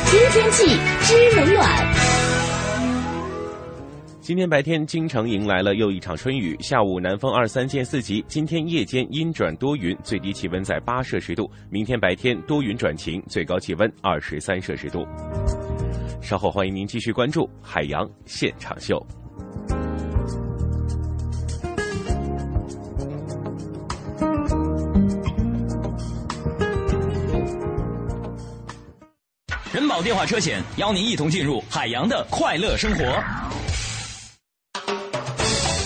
[0.07, 2.50] 知天气，知冷暖。
[4.31, 6.57] 今天白天，京城迎来了又一场春雨。
[6.61, 8.25] 下午南风二三见四级。
[8.29, 11.51] 今天夜间阴转多云，最低气温在八摄氏度。
[11.69, 15.05] 明天白天多云转晴，最高气温二十三摄氏度。
[16.23, 19.05] 稍后欢迎您继续关注海洋现场秀。
[29.73, 33.21] 人保电话车险邀您一同进入海洋的快乐生活。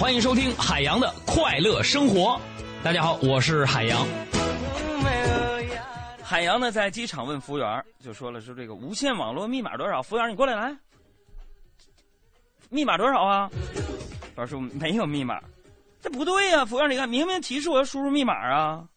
[0.00, 2.40] 欢迎收听海洋的快乐生活。
[2.82, 4.06] 大家好，我是海洋。
[6.22, 10.02] 海洋呢，在机场问服务员，就说了说这个无线网络密码多少？
[10.02, 10.74] 服务员，你过来来，
[12.70, 13.50] 密码多少啊？
[14.36, 15.38] 老师说没有密码。
[16.00, 18.88] 这不对呀、服务员，你看，明明提示我要输入密码啊。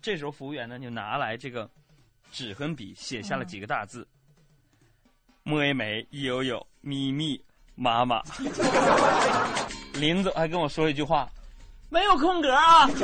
[0.00, 1.68] 这时候服务员呢，就拿来这个
[2.30, 4.06] 纸和笔，写下了几个大字：
[5.42, 8.22] 摸一枚，悠悠，咪咪，妈妈。
[9.94, 11.28] 临走还跟我说一句话：
[11.88, 12.86] 没有空格啊。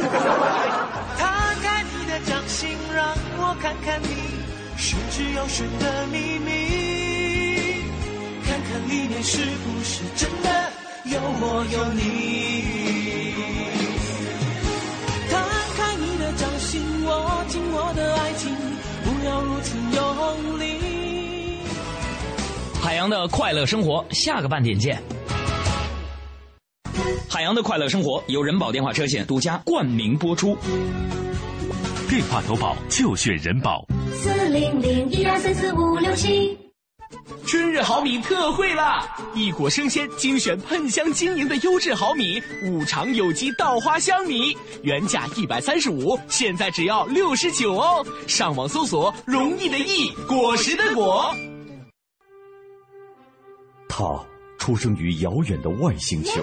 [1.18, 4.08] 打开你的掌心，让我看看你
[4.76, 7.82] 玄之又玄的秘密，
[8.46, 10.72] 看看里面是不是真的
[11.04, 12.64] 有我有你。
[15.30, 15.44] 摊
[15.76, 18.54] 开你的掌心，握紧我的爱情，
[19.04, 20.64] 不要如此用力。
[22.82, 25.02] 海洋的快乐生活，下个半点见。
[27.28, 30.56] 海洋的快乐生活由人保电话车险独家冠名播出。
[32.08, 33.84] 电话投保就选人保。
[34.12, 36.56] 四零零一二三四五六七。
[37.46, 39.16] 春日好米特惠啦！
[39.34, 48.04] 一果生鲜精选喷香晶莹的优质好米，五常有机稻花香米，原价一百三十五，现在只要六十九哦。
[48.26, 51.34] 上网搜索“容易的易，果实的果”。
[53.88, 54.04] 他
[54.58, 56.42] 出生于遥远的外星球，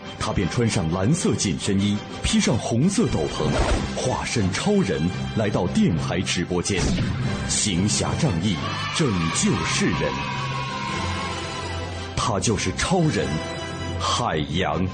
[0.23, 3.49] 他便穿上蓝色紧身衣，披上红色斗篷，
[3.99, 5.01] 化身超人
[5.35, 6.79] 来到电台直播间，
[7.49, 8.55] 行侠仗义，
[8.95, 10.13] 拯救世人。
[12.15, 13.27] 他就是超人
[13.99, 14.87] 海洋。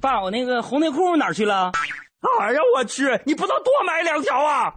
[0.00, 1.70] 爸，我那个红内裤哪去了？
[2.40, 3.04] 哎呀，我去！
[3.24, 4.74] 你不能多买两条啊！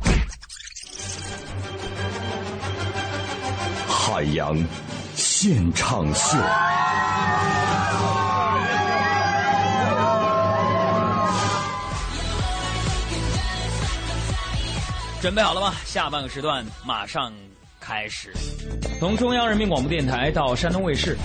[3.88, 4.56] 海洋
[5.16, 6.38] 现场秀。
[15.22, 15.74] 准备好了吗？
[15.86, 17.34] 下半个时段马上
[17.78, 18.34] 开始。
[19.00, 21.18] 从中央人民广播电台到山东卫视，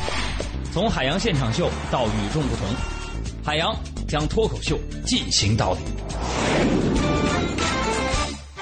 [0.73, 2.67] 从海洋现场秀到与众不同，
[3.45, 3.73] 海洋
[4.09, 4.77] 将脱口秀
[5.07, 5.83] 进行到底。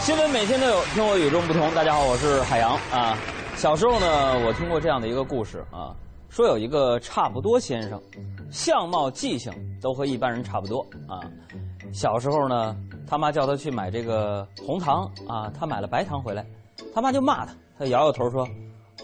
[0.00, 1.72] 新闻每天都有，听我与众不同。
[1.74, 3.16] 大家好，我是海洋啊。
[3.56, 5.94] 小时候呢，我听过这样的一个故事啊，
[6.30, 8.00] 说有一个差不多先生，
[8.50, 11.20] 相貌、记性都和一般人差不多啊。
[11.92, 12.74] 小时候呢，
[13.06, 16.44] 他妈叫他去买这个红糖啊，他买了白糖回来，
[16.94, 18.48] 他妈就骂他，他摇摇头说：“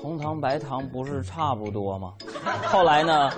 [0.01, 2.15] 红糖白糖不是差不多吗？”
[2.67, 3.31] 后来呢，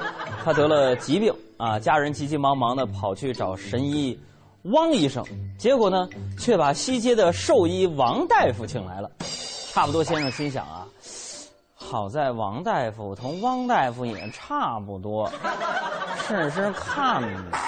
[0.44, 4.18] 他得了疾病啊，家人急急忙忙的跑去找神医。
[4.64, 5.24] 汪医生，
[5.56, 9.10] 结果呢，却把西街的兽医王大夫请来了。
[9.72, 10.86] 差不多先生心想啊，
[11.74, 15.30] 好在王大夫同汪大夫也差不多，
[16.26, 17.58] 试试看吧。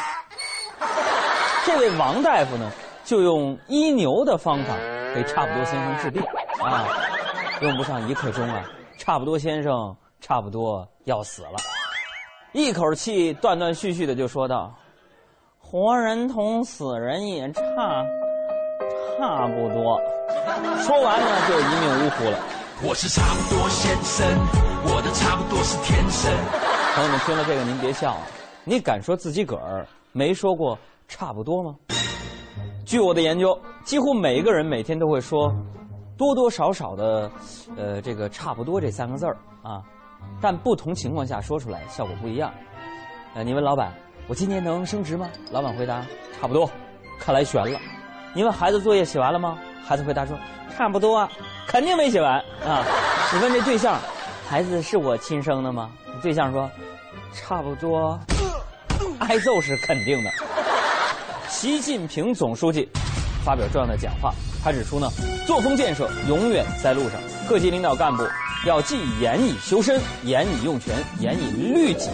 [1.65, 2.71] 这位王大夫呢，
[3.05, 4.77] 就用医牛的方法
[5.15, 6.21] 给差不多先生治病
[6.61, 6.89] 啊，
[7.63, 8.65] 用不上一刻钟啊，
[8.99, 11.57] 差不多先生差不多要死了，
[12.53, 14.75] 一口气断断续续的就说道。
[15.71, 17.63] 活人同死人也差
[19.21, 20.01] 差不多，
[20.81, 22.39] 说完呢就一命呜呼了。
[22.83, 24.27] 我是差不多先生，
[24.93, 26.29] 我的差不多是天生。
[26.97, 28.23] 朋友们听了这个您别笑啊，
[28.65, 31.77] 你敢说自己个儿没说过差不多吗？
[32.85, 35.55] 据我的研究，几乎每一个人每天都会说
[36.19, 37.31] 多多少少的，
[37.77, 39.81] 呃，这个差不多这三个字儿啊，
[40.41, 42.53] 但不同情况下说出来效果不一样。
[43.35, 43.95] 呃，你问老板。
[44.31, 45.29] 我今年能升职吗？
[45.51, 46.07] 老板回答：
[46.41, 46.71] 差不多。
[47.19, 47.81] 看来悬了。
[48.33, 49.59] 你问孩子作业写完了吗？
[49.85, 50.39] 孩子回答说：
[50.73, 51.29] 差不多啊。
[51.67, 52.87] 肯定没写完啊！
[53.35, 53.99] 你问这对象，
[54.49, 55.91] 孩子是我亲生的吗？
[56.23, 56.71] 对象说：
[57.33, 58.17] 差不多。
[59.19, 60.31] 挨揍是肯定的。
[61.49, 62.89] 习近平总书记
[63.45, 65.09] 发表重要的讲话，他指出呢，
[65.45, 68.25] 作风建设永远在路上，各级领导干部
[68.65, 72.11] 要既严以修身，严以用权，严以律己，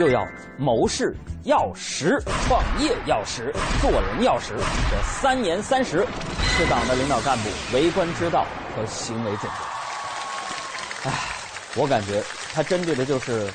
[0.00, 0.26] 又要
[0.58, 1.14] 谋事。
[1.44, 3.50] 要实，创业要实，
[3.80, 4.54] 做人要实，
[4.90, 6.06] 这三严三实
[6.42, 8.44] 是党的领导干部为官之道
[8.76, 11.08] 和行为准则。
[11.08, 11.12] 唉，
[11.76, 12.22] 我感觉
[12.52, 13.50] 他针对的就是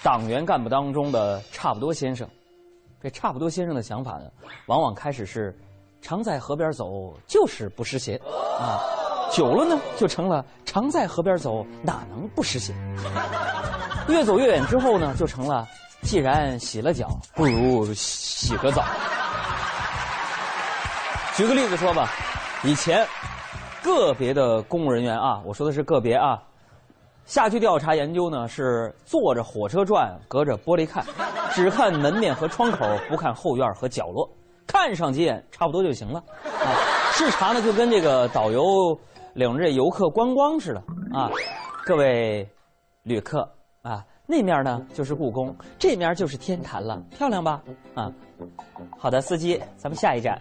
[0.00, 2.28] 党员干部当中的差不多先生。
[3.02, 4.30] 这差不多先生的想法呢，
[4.66, 5.54] 往往开始是
[6.00, 8.14] 常在河边走，就是不湿鞋
[8.60, 8.78] 啊，
[9.32, 12.72] 久了呢就成了常在河边走，哪能不湿鞋？
[14.06, 15.66] 越走越远之后呢，就成了。
[16.04, 18.84] 既然洗了脚，不如洗个澡。
[21.34, 22.08] 举个例子说吧，
[22.62, 23.04] 以前
[23.82, 26.40] 个别的公务人员啊，我说的是个别啊，
[27.24, 31.04] 下去调查研究呢，是坐着火车转，隔着玻璃看，
[31.52, 34.30] 只看门面和窗口，不看后院和角落，
[34.66, 36.22] 看上几眼差不多就行了。
[36.44, 36.68] 啊，
[37.12, 38.96] 视察呢就跟这个导游
[39.32, 40.80] 领着这游客观光似的
[41.12, 41.30] 啊，
[41.84, 42.48] 各位
[43.02, 43.40] 旅客
[43.82, 44.04] 啊。
[44.26, 47.60] 那面呢就是故宫，这面就是天坛了，漂亮吧？
[47.94, 48.10] 啊，
[48.98, 50.40] 好的，司机，咱们下一站。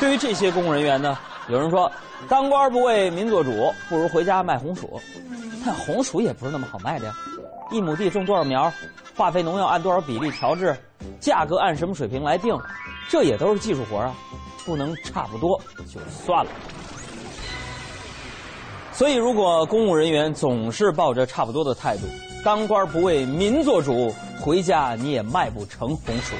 [0.00, 1.16] 对于这些公务人员呢，
[1.48, 1.90] 有人说，
[2.28, 5.00] 当官不为民做主，不如回家卖红薯。
[5.64, 7.14] 但红薯也不是那么好卖的呀，
[7.70, 8.72] 一亩地种多少苗，
[9.14, 10.76] 化肥农药按多少比例调制，
[11.20, 12.58] 价格按什么水平来定，
[13.08, 14.12] 这也都是技术活啊，
[14.64, 16.50] 不能差不多就算了。
[18.90, 22.02] 所以，如果公务人员总是抱着差不多的态度，
[22.42, 26.34] 当官不为民做主，回家你也卖不成红薯。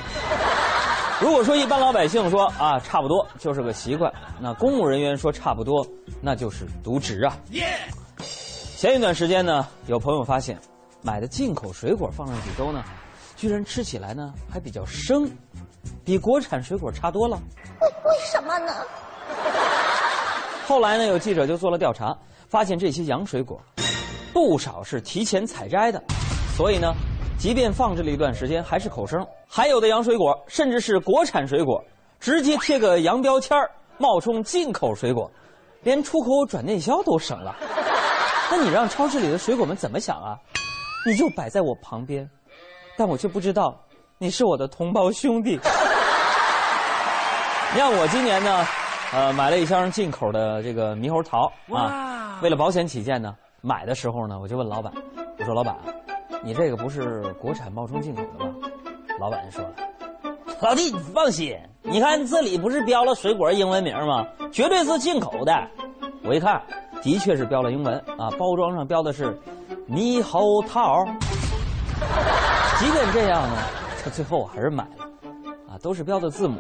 [1.21, 5.87] 如果说一般老百姓说啊差不多就是个习惯，那公务人员说差不多
[6.23, 7.37] 那就是渎职啊。
[8.77, 10.59] 前一段时间呢，有朋友发现，
[11.03, 12.83] 买的进口水果放上几周呢，
[13.37, 15.31] 居然吃起来呢还比较生，
[16.03, 17.39] 比国产水果差多了。
[17.83, 18.73] 为为什么呢？
[20.67, 22.17] 后来呢，有记者就做了调查，
[22.49, 23.61] 发现这些洋水果。
[24.33, 26.03] 不少是提前采摘的，
[26.57, 26.93] 所以呢，
[27.39, 29.27] 即便放置了一段时间，还是口生。
[29.49, 31.83] 还有的洋水果，甚至是国产水果，
[32.21, 33.57] 直接贴个洋标签
[33.99, 35.31] 冒充进口水果，
[35.83, 37.55] 连出口转内销都省了。
[38.51, 40.37] 那你让超市里的水果们怎么想啊？
[41.07, 42.29] 你就摆在我旁边，
[42.97, 43.75] 但我却不知道
[44.19, 45.59] 你是我的同胞兄弟。
[47.73, 48.67] 你看我今年呢，
[49.13, 52.41] 呃，买了一箱进口的这个猕猴桃啊。
[52.43, 54.93] 为了保险起见呢，买的时候呢，我就问老板，
[55.39, 55.77] 我说老板，
[56.43, 58.51] 你这个不是国产冒充进口的吧？
[59.19, 59.75] 老板就说了，
[60.63, 64.27] 老弟，你放心，你看这里不是标了水果英文名吗？
[64.51, 65.53] 绝对是进口的。
[66.25, 66.63] 我一看，
[67.03, 69.39] 的确是标了英文啊，包装上标的是
[69.89, 71.05] 猕猴桃。
[72.79, 73.57] 即便这样呢，
[74.03, 75.05] 他最后我还是买了，
[75.69, 76.57] 啊，都是标的字母。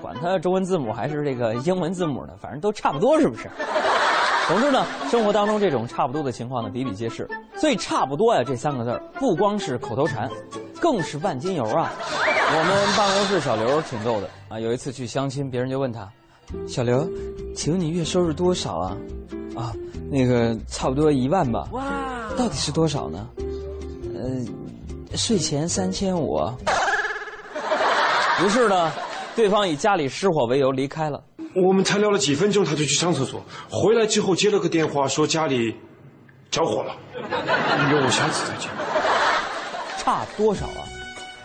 [0.00, 3.48] 管它中文字母还是这个英文字母呢，反正都差不多，是不是？
[4.48, 7.28] 总之呢，生活当中这种差不多的情况呢比比皆是。
[7.56, 10.30] 所以“差不多”呀这三个字儿不光是口头禅，
[10.80, 11.92] 更是万金油啊！
[11.98, 16.08] 我们办公室小刘挺逗的啊，有一次去相亲，别人就问他
[16.68, 17.08] ：“小刘，
[17.54, 18.96] 请问你月收入多少啊？”
[19.56, 19.72] 啊，
[20.10, 21.66] 那个差不多一万吧。
[21.72, 21.84] 哇！
[22.36, 23.26] 到底是多少呢？
[24.14, 26.38] 呃，税前三千五。
[28.44, 28.92] 于是呢。
[29.34, 31.22] 对方以家里失火为由离开了。
[31.56, 35.74] 我们才聊了几分钟，他就去上厕所，回来之后接了个电话，说家里
[36.50, 38.70] 着火了，约我下次再见。
[39.98, 40.84] 差多少啊？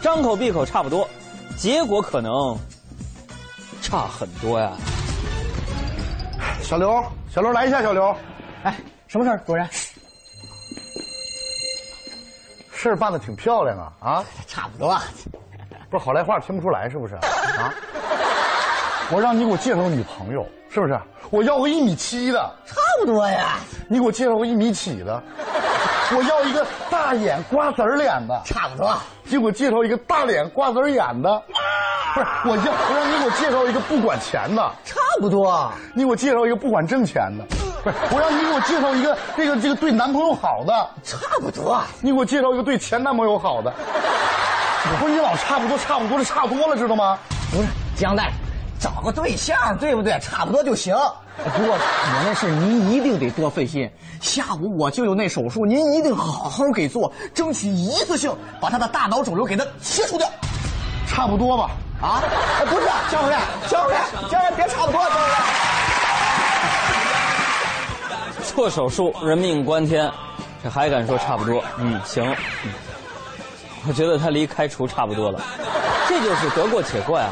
[0.01, 1.07] 张口闭口差不多，
[1.57, 2.57] 结果可能
[3.81, 4.73] 差很多呀。
[6.61, 7.01] 小刘，
[7.33, 8.13] 小刘来一下，小刘。
[8.63, 9.65] 哎，什么事儿，主任？
[12.73, 14.25] 事儿办的挺漂亮啊啊！
[14.45, 14.99] 差不多。
[15.89, 17.21] 不是好赖话听不出来是不是啊？
[19.13, 20.97] 我让你给我介绍个女朋友，是不是？
[21.29, 23.57] 我要个一米七的，差不多呀。
[23.89, 25.21] 你给我介绍个一米七的，
[26.15, 28.95] 我要一个大眼瓜子脸的，差不多。
[29.25, 31.43] 你给我介绍一个大脸瓜子眼的，
[32.13, 35.69] 不是我要我让你给我介绍一个不管钱的，差不多。
[35.93, 37.45] 你给我介绍一个不管挣钱的，
[37.83, 41.81] 不是我让你给我介绍一个这个这个对男朋友好的，差不多。
[41.99, 43.73] 你给我介绍一个对前男朋友好的。
[44.99, 47.17] 不是你老差不多，差不多就差不多了，知道吗？
[47.51, 48.31] 不是江大夫，
[48.81, 50.19] 找个对象对不对？
[50.19, 50.95] 差不多就行。
[51.37, 51.79] 不过我
[52.25, 53.87] 那事您一定得多费心。
[54.19, 60.27] 下午我就有那手术，您一定好好给做，争取一次性把他的大脑肿瘤给他切除掉。
[61.07, 61.69] 差不多吧？
[62.01, 62.23] 啊？
[62.65, 65.29] 不是，江主任，江主任，江主任别差不多，江主任。
[68.55, 70.11] 做手术人命关天，
[70.63, 71.63] 这还敢说差不多？
[71.77, 72.35] 嗯，行。
[73.87, 75.39] 我觉得他离开除差不多了，
[76.07, 77.27] 这就是得过且过呀。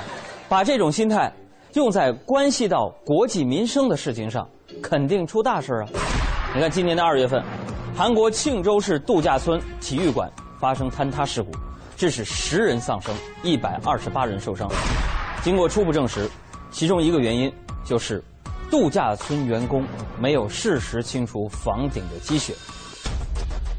[0.49, 1.31] 把这种心态
[1.73, 4.49] 用在关系到国计民生的事情上，
[4.81, 5.87] 肯定出大事啊！
[6.55, 7.43] 你看今年的二月份，
[7.95, 10.27] 韩国庆州市度假村体育馆
[10.59, 11.51] 发生坍塌事故，
[11.95, 14.67] 致使十人丧生，一百二十八人受伤。
[15.43, 16.27] 经过初步证实，
[16.71, 17.53] 其中一个原因
[17.85, 18.23] 就是
[18.71, 19.85] 度假村员工
[20.19, 22.55] 没有适时清除房顶的积雪。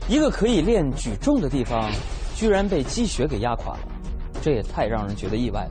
[0.09, 1.91] 一个可以练举重的地方。
[2.37, 3.81] 居然被积雪给压垮了，
[4.41, 5.71] 这也太让人觉得意外了。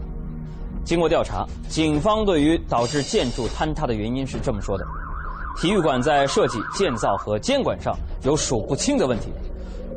[0.90, 4.84] 经过调查，警方对于导致建筑坍塌的原因是这么说的：
[5.62, 9.28] 体育馆在设计、建造和监管上有数不清的问题，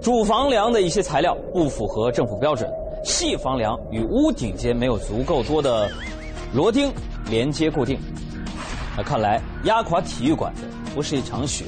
[0.03, 2.71] 主房梁的一些材料不符合政府标准，
[3.07, 5.91] 细房梁与屋顶间没有足够多的
[6.53, 6.93] 螺钉
[7.31, 7.99] 连接固定。
[8.95, 10.61] 那看来压垮体育馆的
[10.95, 11.65] 不是一场雪，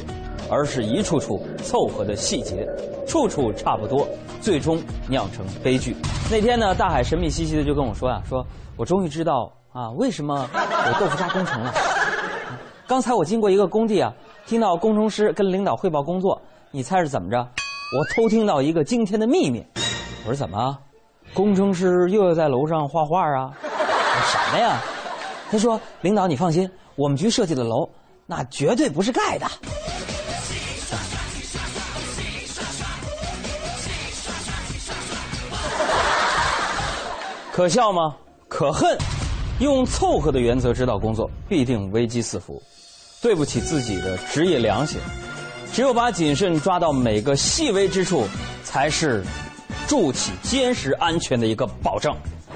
[0.55, 2.65] 而是一处处凑合的细节，
[3.09, 4.07] 处处差不多。
[4.41, 4.79] 最终
[5.09, 5.97] 酿成悲剧。
[6.31, 8.47] 那天呢，大海神秘兮兮的就跟我说呀：“说
[8.77, 10.49] 我终于知道啊，为什么
[10.87, 11.73] 有豆腐渣工程了。
[12.87, 14.13] 刚才我经过一个工地啊，
[14.47, 16.39] 听到工程师跟领导汇报工作，
[16.71, 17.39] 你猜是怎么着？
[17.39, 19.65] 我偷听到一个惊天的秘密。
[20.27, 20.79] 我说怎么？
[21.33, 23.51] 工程师又要在楼上画画啊？
[24.27, 24.79] 什么呀？
[25.51, 27.89] 他说：领导你放心，我们局设计的楼
[28.27, 29.47] 那绝对不是盖的。”
[37.55, 38.17] 可笑吗？
[38.49, 38.99] 可恨！
[39.61, 42.61] 用凑合的原则指导工作，必定危机四伏，
[43.23, 44.99] 对不起自己的职业良心。
[45.73, 48.27] 只有把谨慎抓到每个细微之处，
[48.65, 49.23] 才是
[49.87, 52.13] 筑起坚实安全的一个保证。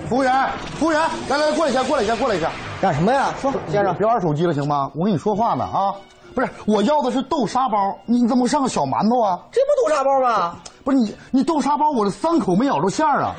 [0.08, 3.32] 服务员，服务员，来来，过来一下，过来一下，过来一下，干什么呀？
[3.40, 4.90] 说，先生，别玩手机了，行吗？
[4.96, 5.94] 我跟你说话呢啊！
[6.38, 7.76] 不是，我要的是豆沙包，
[8.06, 9.36] 你怎么上个小馒头啊？
[9.50, 10.54] 这不豆沙包吗？
[10.84, 13.34] 不是你，你豆沙包，我这三口没咬着馅儿啊，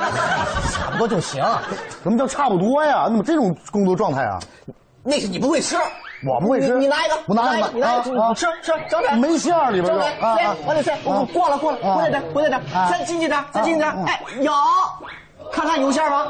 [0.74, 1.41] 差不多就行。
[2.04, 3.06] 什么叫差不多呀？
[3.08, 4.38] 怎么这种工作状态啊？
[5.02, 5.78] 那是你不会吃，
[6.28, 6.78] 我不会吃。
[6.78, 9.18] 你拿一个，我拿一个，你拿一个，啊，吃吃，整点。
[9.18, 10.36] 没馅儿里边就啊，
[10.68, 13.89] 我得吃，我过了过了，回来点，回来点，再进去点，再进去点。
[14.08, 14.52] 哎，有，
[15.54, 16.26] 看看有馅吗？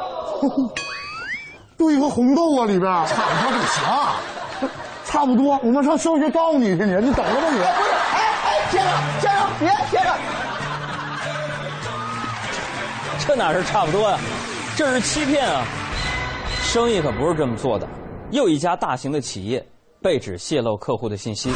[1.79, 4.69] 兑个红豆啊，里边差不多就行。
[5.09, 7.57] 差不多，我们上小学告你去，你你等着吧你。
[7.57, 7.65] 不是，
[8.13, 8.69] 哎哎。
[8.69, 10.13] 先生先生，别先生。
[13.25, 14.19] 这哪是差不多呀、
[14.75, 15.65] 这是欺骗啊！
[16.61, 17.87] 生意可不是这么做的。
[18.29, 19.65] 又一家大型的企业
[19.99, 21.51] 被指泄露客户的信息，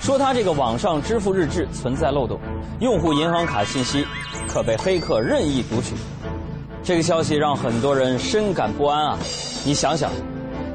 [0.00, 2.40] 说他这个网上支付日志存在漏洞，
[2.80, 4.06] 用户银行卡信息
[4.48, 5.94] 可被黑客任意读取。
[6.82, 9.18] 这个消息让很多人深感不安啊！
[9.66, 10.10] 你想想，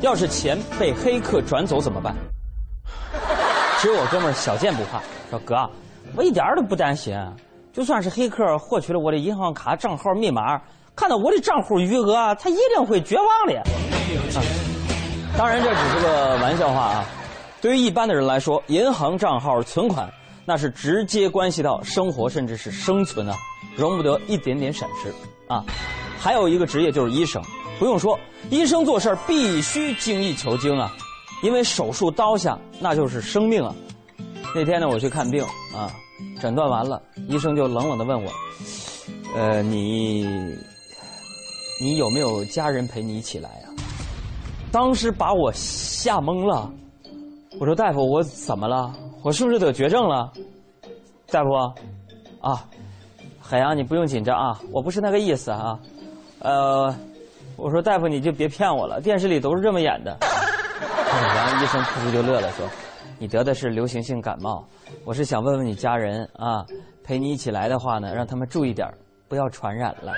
[0.04, 2.14] 要是钱被黑客转走怎么办？
[3.80, 5.56] 只有我哥们儿小健不怕，说哥，
[6.14, 7.18] 我一点都不担心，
[7.72, 10.62] 就算是黑客获取了我的银行卡账号密码，
[10.93, 13.58] 看到我的账户余额，他一定会绝望的。
[14.38, 14.43] 啊，
[15.38, 17.06] 当然这只是个玩笑话啊。
[17.62, 20.12] 对于一般的人来说，银行账号存款
[20.43, 23.38] 那是直接关系到生活甚至是生存啊，
[23.78, 25.14] 容不得一点点闪失
[25.47, 25.64] 啊。
[26.20, 27.41] 还有一个职业就是医生，
[27.80, 28.17] 不用说，
[28.49, 30.95] 医生做事必须精益求精啊，
[31.41, 33.76] 因为手术刀下那就是生命啊。
[34.55, 35.43] 那天呢，我去看病
[35.76, 35.91] 啊，
[36.39, 38.32] 诊断完了，医生就冷冷的问我
[39.36, 40.26] ：“呃，你
[41.82, 43.67] 你有没有家人陪你一起来啊、
[44.71, 46.71] 当时把我吓懵了。
[47.59, 48.93] 我说：“大夫，我怎么了？
[49.24, 50.32] 我是不是得绝症了？”
[51.30, 51.51] 大夫，
[52.41, 52.63] 啊，
[53.41, 55.80] 海洋，你不用紧张啊，我不是那个意思啊。
[56.39, 56.95] 呃，
[57.56, 60.18] 我说大夫，你就别骗我了，电视里都是这么演的。
[61.36, 62.68] 然后医生噗噗就乐了，说
[63.20, 64.66] ：“你得的是流行性感冒，
[65.06, 66.66] 我是想问问你家人啊，
[67.04, 68.88] 陪你一起来的话呢，让他们注意点，
[69.30, 70.12] 不要传染了。”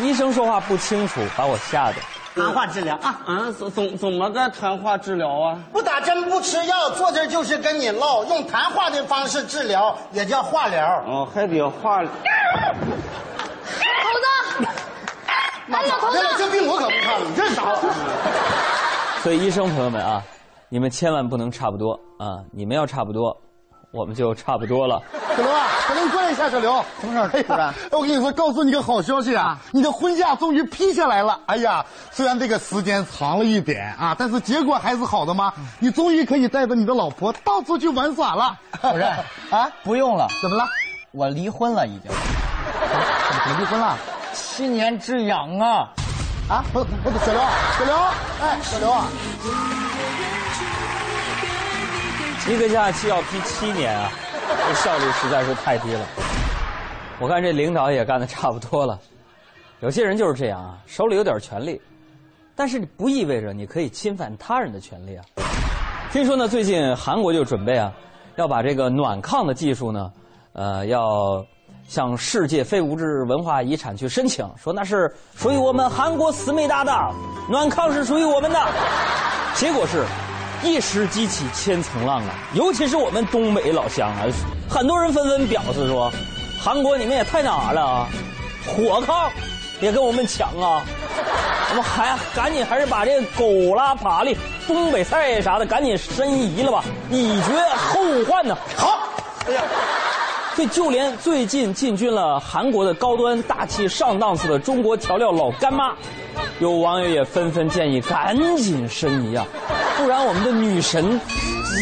[0.00, 1.96] 医生说话不清楚，把我吓的。
[2.32, 5.58] 谈话治疗啊，啊，怎怎怎么个谈话治疗啊？
[5.72, 11.02] 不打针不吃药，坐这儿就是跟你唠，用谈话的方式治疗，也叫化疗。
[11.06, 12.02] 哦，还得话。
[15.80, 19.22] 哎呀，头子，这病我可不看了，你这是啥玩意儿？
[19.22, 20.22] 所以医生朋友们啊，
[20.68, 22.44] 你们千万不能差不多啊！
[22.52, 23.34] 你们要差不多，
[23.92, 25.00] 我们就差不多了。
[25.36, 26.84] 小刘啊，小刘，你过来一下，小刘。
[27.00, 27.30] 什么事儿？
[27.32, 31.40] 哎呀，我跟你说，告诉你个好消息啊，你的婚假终于批下来了。
[31.46, 35.52] 哎呀，虽然这个时间长了一点啊，但是结果还是好的嘛。
[35.78, 38.54] 你终于可以带着你的老婆到处去玩耍了。
[38.82, 39.08] 主任
[39.50, 40.28] 啊，不用了。
[40.42, 40.64] 怎么了？
[41.12, 42.10] 我离婚了，已经。
[42.10, 43.96] 怎么离婚了？
[44.40, 45.88] 七年之痒啊！
[46.48, 47.40] 啊，不不，小刘，
[47.78, 47.94] 小刘，
[48.40, 49.06] 哎，小刘啊，
[52.48, 54.10] 一个假期要批七年啊，
[54.66, 56.00] 这效率实在是太低了。
[57.20, 58.98] 我看这领导也干的差不多了。
[59.80, 61.80] 有些人就是这样啊，手里有点权利，
[62.56, 65.24] 但是不意味着你可以侵犯他人的权利啊。
[66.12, 67.92] 听说呢，最近韩国就准备啊，
[68.36, 70.10] 要把这个暖炕的技术呢，
[70.54, 71.44] 呃，要
[71.90, 76.92] 向世界非物质文化遗产去申请，说那是属于我们韩国思密达的
[77.48, 78.64] 暖炕是属于我们的。
[79.56, 80.04] 结果是，
[80.62, 82.30] 一石激起千层浪啊！
[82.54, 84.22] 尤其是我们东北老乡啊，
[84.70, 86.12] 很多人纷纷表示说，
[86.62, 88.06] 韩国你们也太那啥了啊，
[88.64, 89.28] 火炕
[89.80, 90.84] 也跟我们抢啊！
[91.70, 98.56] 我们还赶紧还是把这狗拉爬犁、东北菜啥的赶紧申遗了吧，以绝后患呢。
[98.76, 98.96] 好，
[99.48, 99.62] 哎呀。
[100.54, 105.94] 所以就连最近进军了韩国的高端大气上档次的中国调料老干妈，
[106.58, 109.46] 有网友也纷纷建议赶紧申遗啊，
[109.96, 111.18] 不然我们的女神，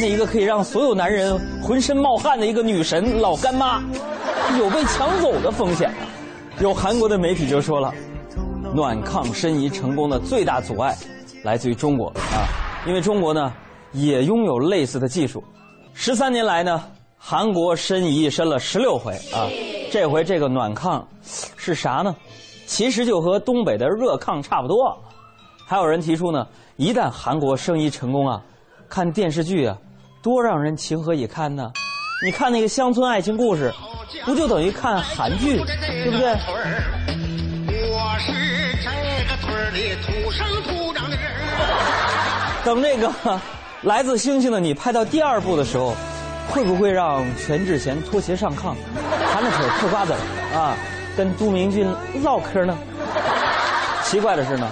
[0.01, 3.83] 那一个可以让所有男人浑身冒汗的一个女神老干妈，
[4.59, 6.07] 有被抢走的风险啊。
[6.61, 7.93] 有韩国的媒体就说了，
[8.75, 10.95] 暖炕申遗成功的最大阻碍
[11.43, 12.47] 来自于中国啊，
[12.87, 13.53] 因为中国呢
[13.93, 15.43] 也拥有类似的技术，
[15.95, 16.81] 十三年来呢。
[17.19, 19.51] 韩国申遗申了十六回啊，
[19.91, 21.03] 这回这个暖炕
[21.57, 22.15] 是啥呢？
[22.67, 24.97] 其实就和东北的热炕差不多。
[25.67, 26.47] 还有人提出呢，
[26.77, 28.41] 一旦韩国申遗成功啊，
[28.89, 29.77] 看电视剧啊，
[30.23, 31.71] 多让人情何以堪呢？
[32.25, 33.73] 你看那个乡村爱情故事，
[34.25, 36.31] 不就等于看韩剧，对不对？
[37.91, 38.33] 我是
[38.83, 38.91] 这
[39.29, 41.27] 个村里土生土长的人。
[42.65, 43.09] 等这个
[43.83, 45.95] 《来自星星的你》拍到第二部的时候。
[46.51, 48.75] 会不会让全智贤脱鞋上炕，
[49.33, 50.13] 含着腿嗑瓜子
[50.55, 50.77] 啊，
[51.17, 51.87] 跟都明俊
[52.23, 52.77] 唠嗑呢？
[54.03, 54.71] 奇怪的是呢，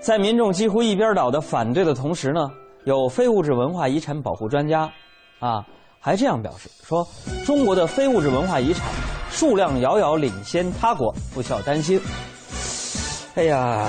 [0.00, 2.50] 在民众几乎一边倒的反对的同时呢，
[2.84, 4.90] 有非物质文化遗产保护专家，
[5.40, 5.64] 啊，
[5.98, 7.06] 还这样表示说，
[7.44, 8.86] 中国的非物质文化遗产
[9.30, 12.00] 数量遥遥领先他国，不需要担心。
[13.34, 13.88] 哎呀，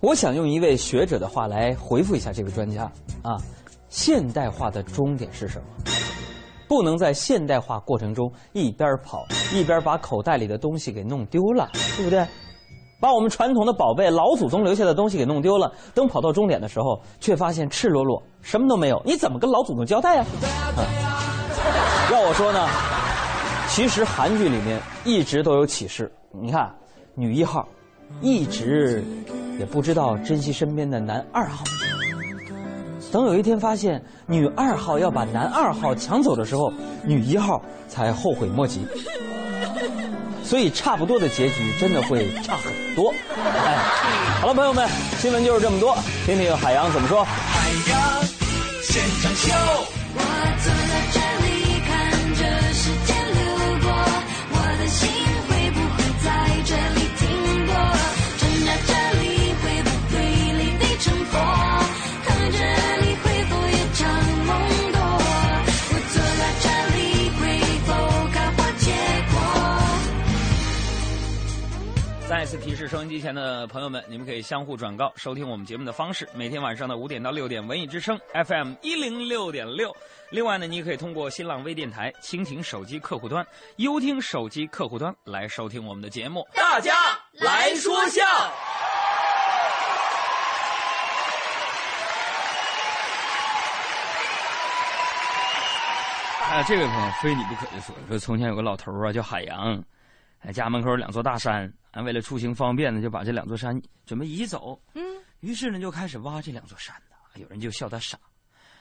[0.00, 2.90] 我想用一位学者的话来回复一下这个专家
[3.22, 3.38] 啊。
[3.96, 5.64] 现代化的终点是什么？
[6.68, 9.24] 不能在现代化过程中一边跑
[9.54, 12.22] 一边把口袋里的东西给弄丢了，对不对？
[13.00, 15.72] 把我们传统的宝贝老祖宗留下的东西给弄丢了。
[15.94, 19.00] 等跑到终点的时候，却发现赤裸裸，什么都没有。
[19.02, 20.24] 你怎么跟老祖宗交代呀、
[20.76, 20.84] 啊？
[22.12, 22.68] 要我说呢，
[23.70, 26.12] 其实韩剧里面一直都有启示。
[26.38, 26.70] 你看，
[27.14, 27.66] 女一号
[28.20, 29.02] 一直
[29.58, 31.64] 也不知道珍惜身边的男二号。
[33.12, 36.72] 等有一天发现女二号要把男二号抢走的时候，
[37.04, 38.86] 女一号才后悔莫及。
[40.44, 43.12] 所以差不多的结局真的会差很多。
[43.64, 43.76] 哎，
[44.40, 44.88] 好了，朋友们，
[45.18, 47.24] 新闻就是这么多，听听海洋怎么说。
[47.24, 48.22] 海洋
[48.82, 50.55] 现场秀。
[72.88, 76.28] 收音机前的朋友们，你们可以相互转告收听我们节目的方式。
[76.32, 79.94] 每天晚上的五点到六点，文艺之声 FM 一零六点六。
[80.30, 83.44] 另外呢，你可以通过新浪微电台、蜻蜓手机客户端、
[83.76, 86.46] 优听手机客户端来收听我们的节目。
[86.54, 86.94] 大家
[87.32, 88.24] 来说笑。
[96.48, 99.82] 啊，这位朋友非你不可的说说，从前有个老头啊，叫海洋，
[100.40, 104.78] 哎，家门口有两座大山，啊，为了出行方便呢，就把这两座山准备移走。
[104.92, 105.02] 嗯，
[105.40, 107.16] 于是呢，就开始挖这两座山呢。
[107.36, 108.18] 有人就笑他傻，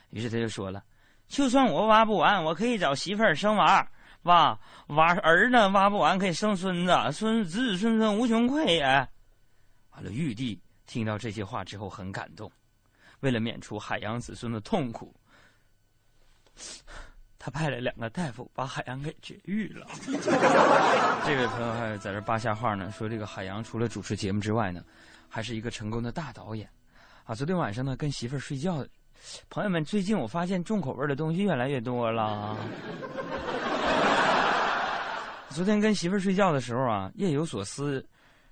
[0.09, 0.83] 于是他就说了
[1.29, 3.89] ：“就算我挖不完，我可以找媳妇儿生娃，
[4.23, 8.83] 挖挖儿呢，挖不完可以生孙子，孙子子孙孙无穷匮也。”
[9.91, 12.51] 完了，玉帝听到这些话之后很感动，
[13.21, 15.15] 为了免除海洋子孙的痛苦，
[17.45, 19.85] 他派了两个大夫把海洋给绝育了。
[21.27, 24.83] 这位朋友还在这扒瞎话呢，说这个海洋除了主持节目之外呢，
[25.29, 26.67] 还是一个成功的大导演。
[27.23, 28.83] 啊，昨天晚上呢跟媳妇儿睡觉，
[29.47, 32.57] 朋友们，最近我发现重口味的东西越来越多了。
[35.49, 38.03] 昨天跟媳妇儿睡觉的时候啊，夜有所思，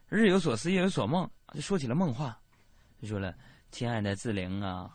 [0.08, 2.38] 日有所思，夜有所梦，就说起了梦话，
[3.02, 3.34] 就说了
[3.74, 4.92] ：“亲爱的志玲啊，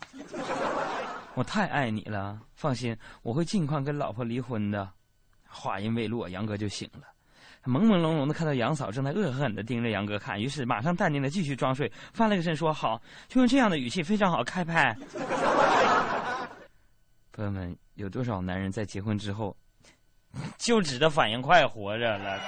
[1.35, 4.89] 我太爱你了，放心，我会尽快跟老婆离婚的。”
[5.51, 7.03] 话音未落，杨哥就醒了。
[7.65, 14.97] 朦朦胧胧的看到杨嫂正在恶狠狠的盯着杨哥看，于是马上淡定的继续装睡，翻了个身说：“好，就用这样的语气，非常好，开拍。
[17.33, 19.57] ”朋友们，有多少男人在结婚之后
[20.57, 22.41] 就指着反应快活着了？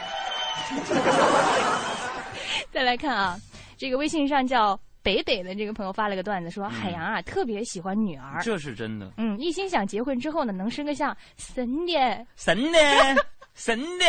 [2.70, 3.38] 再来看啊，
[3.76, 9.10] 这个微信上叫北北的这个朋友发了个段子，说海洋啊、特别喜欢女儿，这是真的。
[9.16, 12.78] 嗯，一心想结婚之后呢，能生个像神的、神的、
[13.54, 14.04] 神的，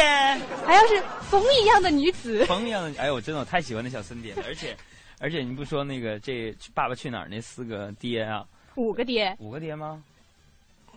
[0.66, 2.46] 还要是风一样的女子。
[2.46, 4.76] 风一样的，哎呦，我真的我太喜欢那小森碟了，而且，
[5.20, 10.04] 而且你不说那个这《爸爸去哪儿》那四个爹啊，五个爹，五个爹吗？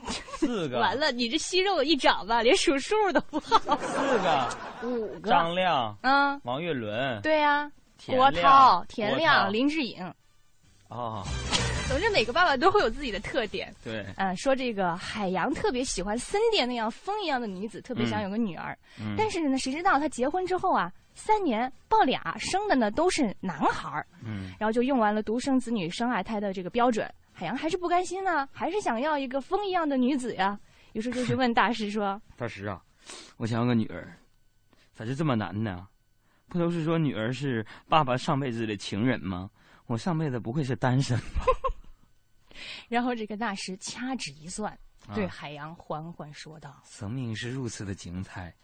[0.37, 0.81] 四个。
[0.81, 3.59] 完了，你这息肉一长吧，连数数都不好。
[3.79, 5.31] 四个，五个。
[5.31, 10.13] 张亮，嗯，王岳伦，对呀、田郭亮涛、田亮、林志颖。
[10.89, 11.25] 哦，
[11.89, 13.75] 总之，每个爸爸都会有自己的特点。
[13.83, 18.77] 对，嗯，说这个海洋特别喜欢森典那样风一样的女子，特别想有个女儿。
[19.01, 24.07] 嗯但是呢，谁知道他结婚之后啊，三年抱俩，生的呢都是男孩儿。
[24.25, 30.59] 嗯，然后就用完了独生子女生二胎的这个标准，海洋还是不甘心呢，还是想要一个风一样的女子呀。
[30.93, 32.81] 于是就去问大师说大师啊，
[33.37, 34.17] 我想要个女儿，
[34.95, 35.89] 咋就这么难呢？
[36.49, 39.51] 不都是说女儿是爸爸上辈子的情人吗？
[39.87, 41.45] 我上辈子不会是单身吧？
[42.89, 44.73] “然后这个大师掐指一算，
[45.07, 48.55] 啊对海洋缓缓说道。”生命是如此的精彩，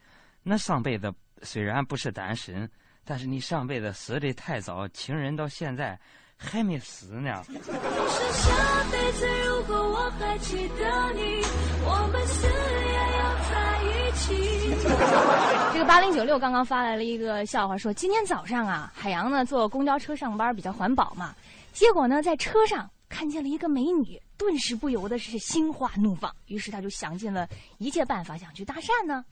[0.43, 1.13] 那上辈子
[1.43, 2.71] 虽然不是单身，
[3.05, 5.99] 但是你上辈子死的太早，情人到现在
[6.43, 7.45] 还没死呢。
[7.47, 8.51] 是下
[8.91, 11.43] 辈子，如果我还记得你，
[11.85, 12.47] 我们死
[12.89, 14.71] 也要在一起。
[15.75, 21.35] 这个八零九六刚刚发来了一个笑话，说今天早上啊，海洋呢坐公交车上班比较环保嘛，
[21.75, 29.23] 结果呢在车上看见了一个美女，顿时不由得是心花怒放，于是他就想尽了一切办法想去搭讪呢，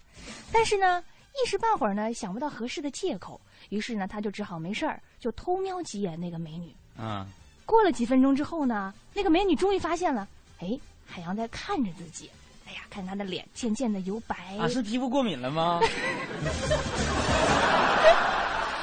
[0.52, 1.02] 但是呢
[1.42, 3.40] 一时半会儿呢想不到合适的借口，
[3.70, 6.74] 于是呢他就只好没事儿就偷瞄几眼那个美女。
[6.98, 7.24] 啊，
[7.64, 10.26] 过了几分钟之后呢，那个美女终于发现了，
[10.60, 10.76] 哎，
[11.06, 12.28] 海洋在看着自己。
[12.66, 15.80] 哎呀，看她的脸渐渐的由白啊，是皮肤过敏了吗？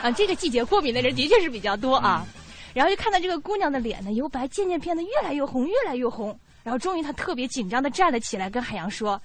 [0.02, 2.26] 啊，这个季节过敏的人的确是比较多啊。
[2.74, 6.38] 然后就看到这个姑娘的脸呢，由白渐渐变得越来越红，越来越红。
[6.64, 9.22] 然后终于她特别紧张的站了起来，跟海洋说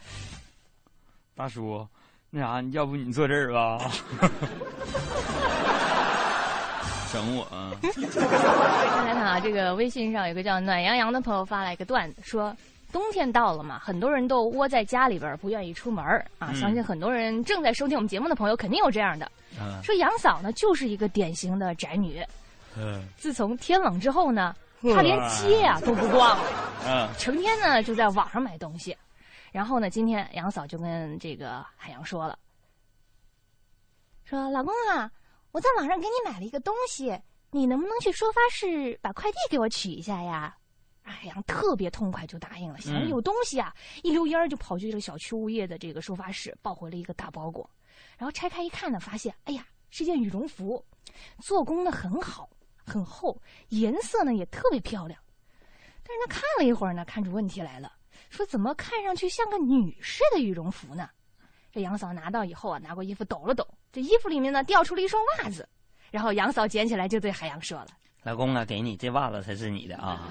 [1.35, 1.87] 大叔，
[2.29, 3.91] 那啥，要不你坐这儿吧？
[7.13, 7.73] 整我啊！
[7.83, 12.57] 再来看啊，这个微信上有个叫暖洋洋的朋友发来一个段子，说
[12.93, 16.49] 冬天到了嘛，很多人都窝在家里边儿不愿意出门儿啊。
[16.51, 19.27] 嗯相信很多人正在收听我们节目的朋友肯定有这样的，
[19.59, 22.23] 啊说杨嫂呢就是一个典型的宅女。
[22.77, 24.55] 嗯自从天冷之后呢，
[24.95, 26.45] 她连街啊都不逛了，
[26.87, 28.97] 嗯成天呢就在网上买东西。
[29.53, 32.39] 然后呢，今天杨嫂就跟这个海洋说了，
[34.25, 35.11] 说老公啊，
[35.53, 37.19] 我在网上给你买了一个东西，
[37.51, 40.57] 你能不能去收发室把快递给我取一下呀？
[41.03, 47.69] 哎呀特别痛快就答应了，想着嗯有东西啊，一溜烟儿就跑去这个小区物业的这个收发室抱回了一个大包裹，
[48.17, 50.85] 然后拆开一看呢，发现哎呀是件羽绒服，
[51.41, 52.49] 做工呢很好，
[52.87, 53.41] 很厚，
[53.71, 55.19] 颜色呢也特别漂亮。
[56.05, 57.93] 但是他看了一会儿呢，看出问题来了，
[58.29, 61.11] 说怎么看上去像个女士的羽绒服呢？
[61.73, 65.69] 这杨嫂拿到以后啊，拿过衣服抖了抖，这衣服里面呢掉出了一双袜子，
[66.11, 67.89] 然后杨嫂捡起来就对海洋说了。
[68.23, 70.21] 老公啊，给你这袜子才是你的啊！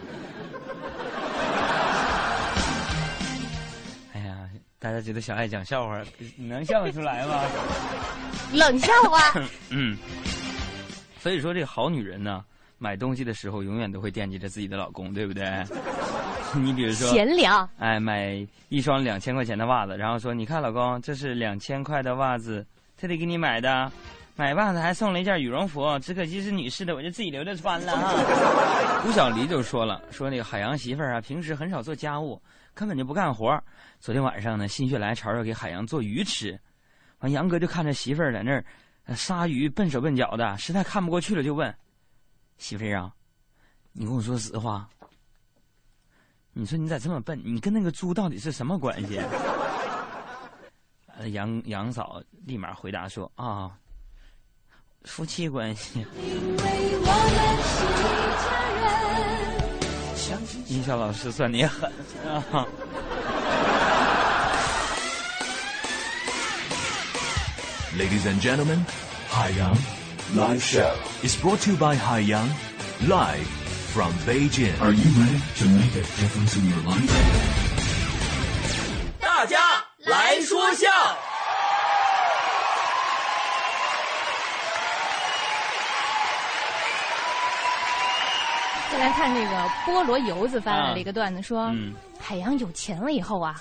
[4.13, 6.03] 哎呀，大家觉得小爱讲笑话，
[6.35, 7.41] 你能笑得出来吗？
[8.53, 9.19] 冷笑话。
[9.69, 9.97] 嗯，
[11.19, 12.43] 所以说这个好女人呢，
[12.77, 15.45] 买东西的时候永远都会惦记着自己的老公，对不对？
[16.59, 22.65] 你比如说闲聊，哎，买一双两千块钱的袜子，然后说，你看老公，这是两千块的袜子，
[22.97, 23.91] 特地给你买的。
[24.35, 29.03] 买袜子还送了一件羽绒服，只可惜是女士的，我就自己留着穿了哈。
[29.05, 32.41] 吴小黎就说了，说那个海洋媳妇儿啊，平时很少做家务，
[32.73, 33.61] 根本就不干活儿。
[33.99, 36.57] 昨天晚上呢，心血来潮要给海洋做鱼吃，
[37.19, 38.63] 完杨哥就看着媳妇儿在那儿
[39.07, 41.75] 呃杀鱼笨手笨脚的，实在看不过去了，就问
[42.57, 43.11] 媳妇儿啊，
[43.91, 44.87] 你跟我说实话，
[46.53, 47.41] 你说你咋这么笨？
[47.43, 49.21] 你跟那个猪到底是什么关系？
[51.17, 53.71] 呃，杨杨嫂立马回答说啊，
[55.03, 56.05] 夫妻关系。
[60.67, 61.91] 音效老师算你狠
[62.27, 62.65] 啊
[67.97, 68.85] ！Ladies and gentlemen,
[69.31, 69.77] Haiyang
[70.35, 70.93] Live Show
[71.23, 72.47] is brought to you by Haiyang
[73.07, 73.47] live
[73.93, 74.73] from Beijing.
[74.81, 77.09] Are you ready to make a difference in your life?
[79.19, 79.57] 大家
[80.05, 80.87] 来说笑。
[88.91, 93.59] 再来看这个菠萝油子发来了一个段子，说、嗯海洋有钱了以后啊，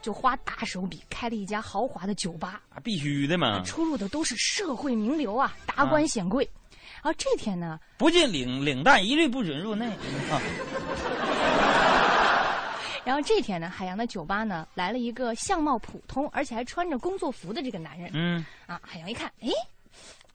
[0.00, 6.44] 就花大手笔开了一家豪华的酒吧，必须的嘛，出入的都是社会名流啊，达官显贵。
[6.44, 6.59] 然
[7.02, 9.86] 后这天呢，不进领领带一律不准入内
[10.30, 10.40] 啊！
[13.04, 18.10] 然后这天呢，海洋的酒吧呢来了一个相貌普通而且还穿着工作服的这个男人。
[18.12, 19.48] 嗯，啊，海洋一看，哎，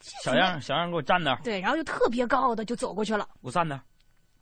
[0.02, 3.28] 小样小样，给我站那儿，对，然后就特别高傲的就走过去了。
[3.42, 3.82] 我站那儿。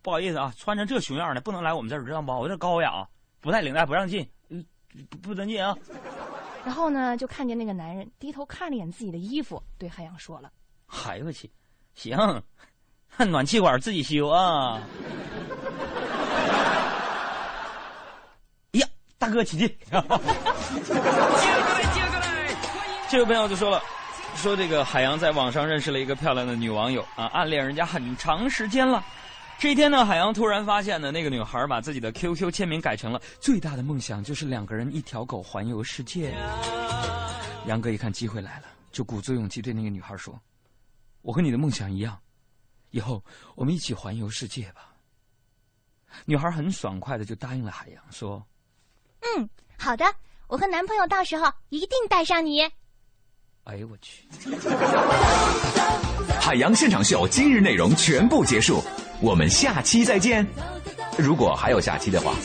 [0.01, 2.37] 不好意思啊，穿成这熊样的不能来我们这儿，知道吗？
[2.37, 3.07] 我这高雅，
[3.41, 4.63] 不带领带不让进，嗯
[5.09, 5.75] 不不能进啊！
[6.65, 10.51] 然后呢，就看见那个男人低头看了一眼自己的衣服，对海洋说了。
[11.05, 11.49] 哎呦我去，
[11.95, 12.43] 行，
[13.17, 14.81] 暖气管自己修啊！
[18.71, 18.87] 呀，
[19.17, 19.69] 大哥起劲！
[23.09, 23.81] 这位朋友就说了，
[24.35, 29.03] 说这个海洋在网上认识了一个漂亮的女网友啊，暗恋人家很长时间了。
[29.59, 36.33] 这一天呢，海洋突然发现呢，那个女孩把自己的 QQ 签名改成了最大的梦想就是两个人一条狗环游世界。
[37.67, 40.37] 杨哥一看机会来了，就鼓足勇气对那个女孩说
[41.23, 42.15] ：“我和你的梦想一样，
[42.91, 43.23] 以后
[43.55, 44.93] 我们一起环游世界吧。”
[46.25, 48.45] 女孩很爽快的就答应了海洋，说
[49.21, 49.49] 嗯，
[49.79, 50.05] 好的，
[50.47, 52.61] 我和男朋友到时候一定带上你。
[53.65, 54.27] ：“哎呦我去！”
[56.39, 58.79] 海洋现场秀今日内容全部结束，
[59.21, 60.45] 我们下期再见。
[61.17, 62.35] 如果还有下期的话。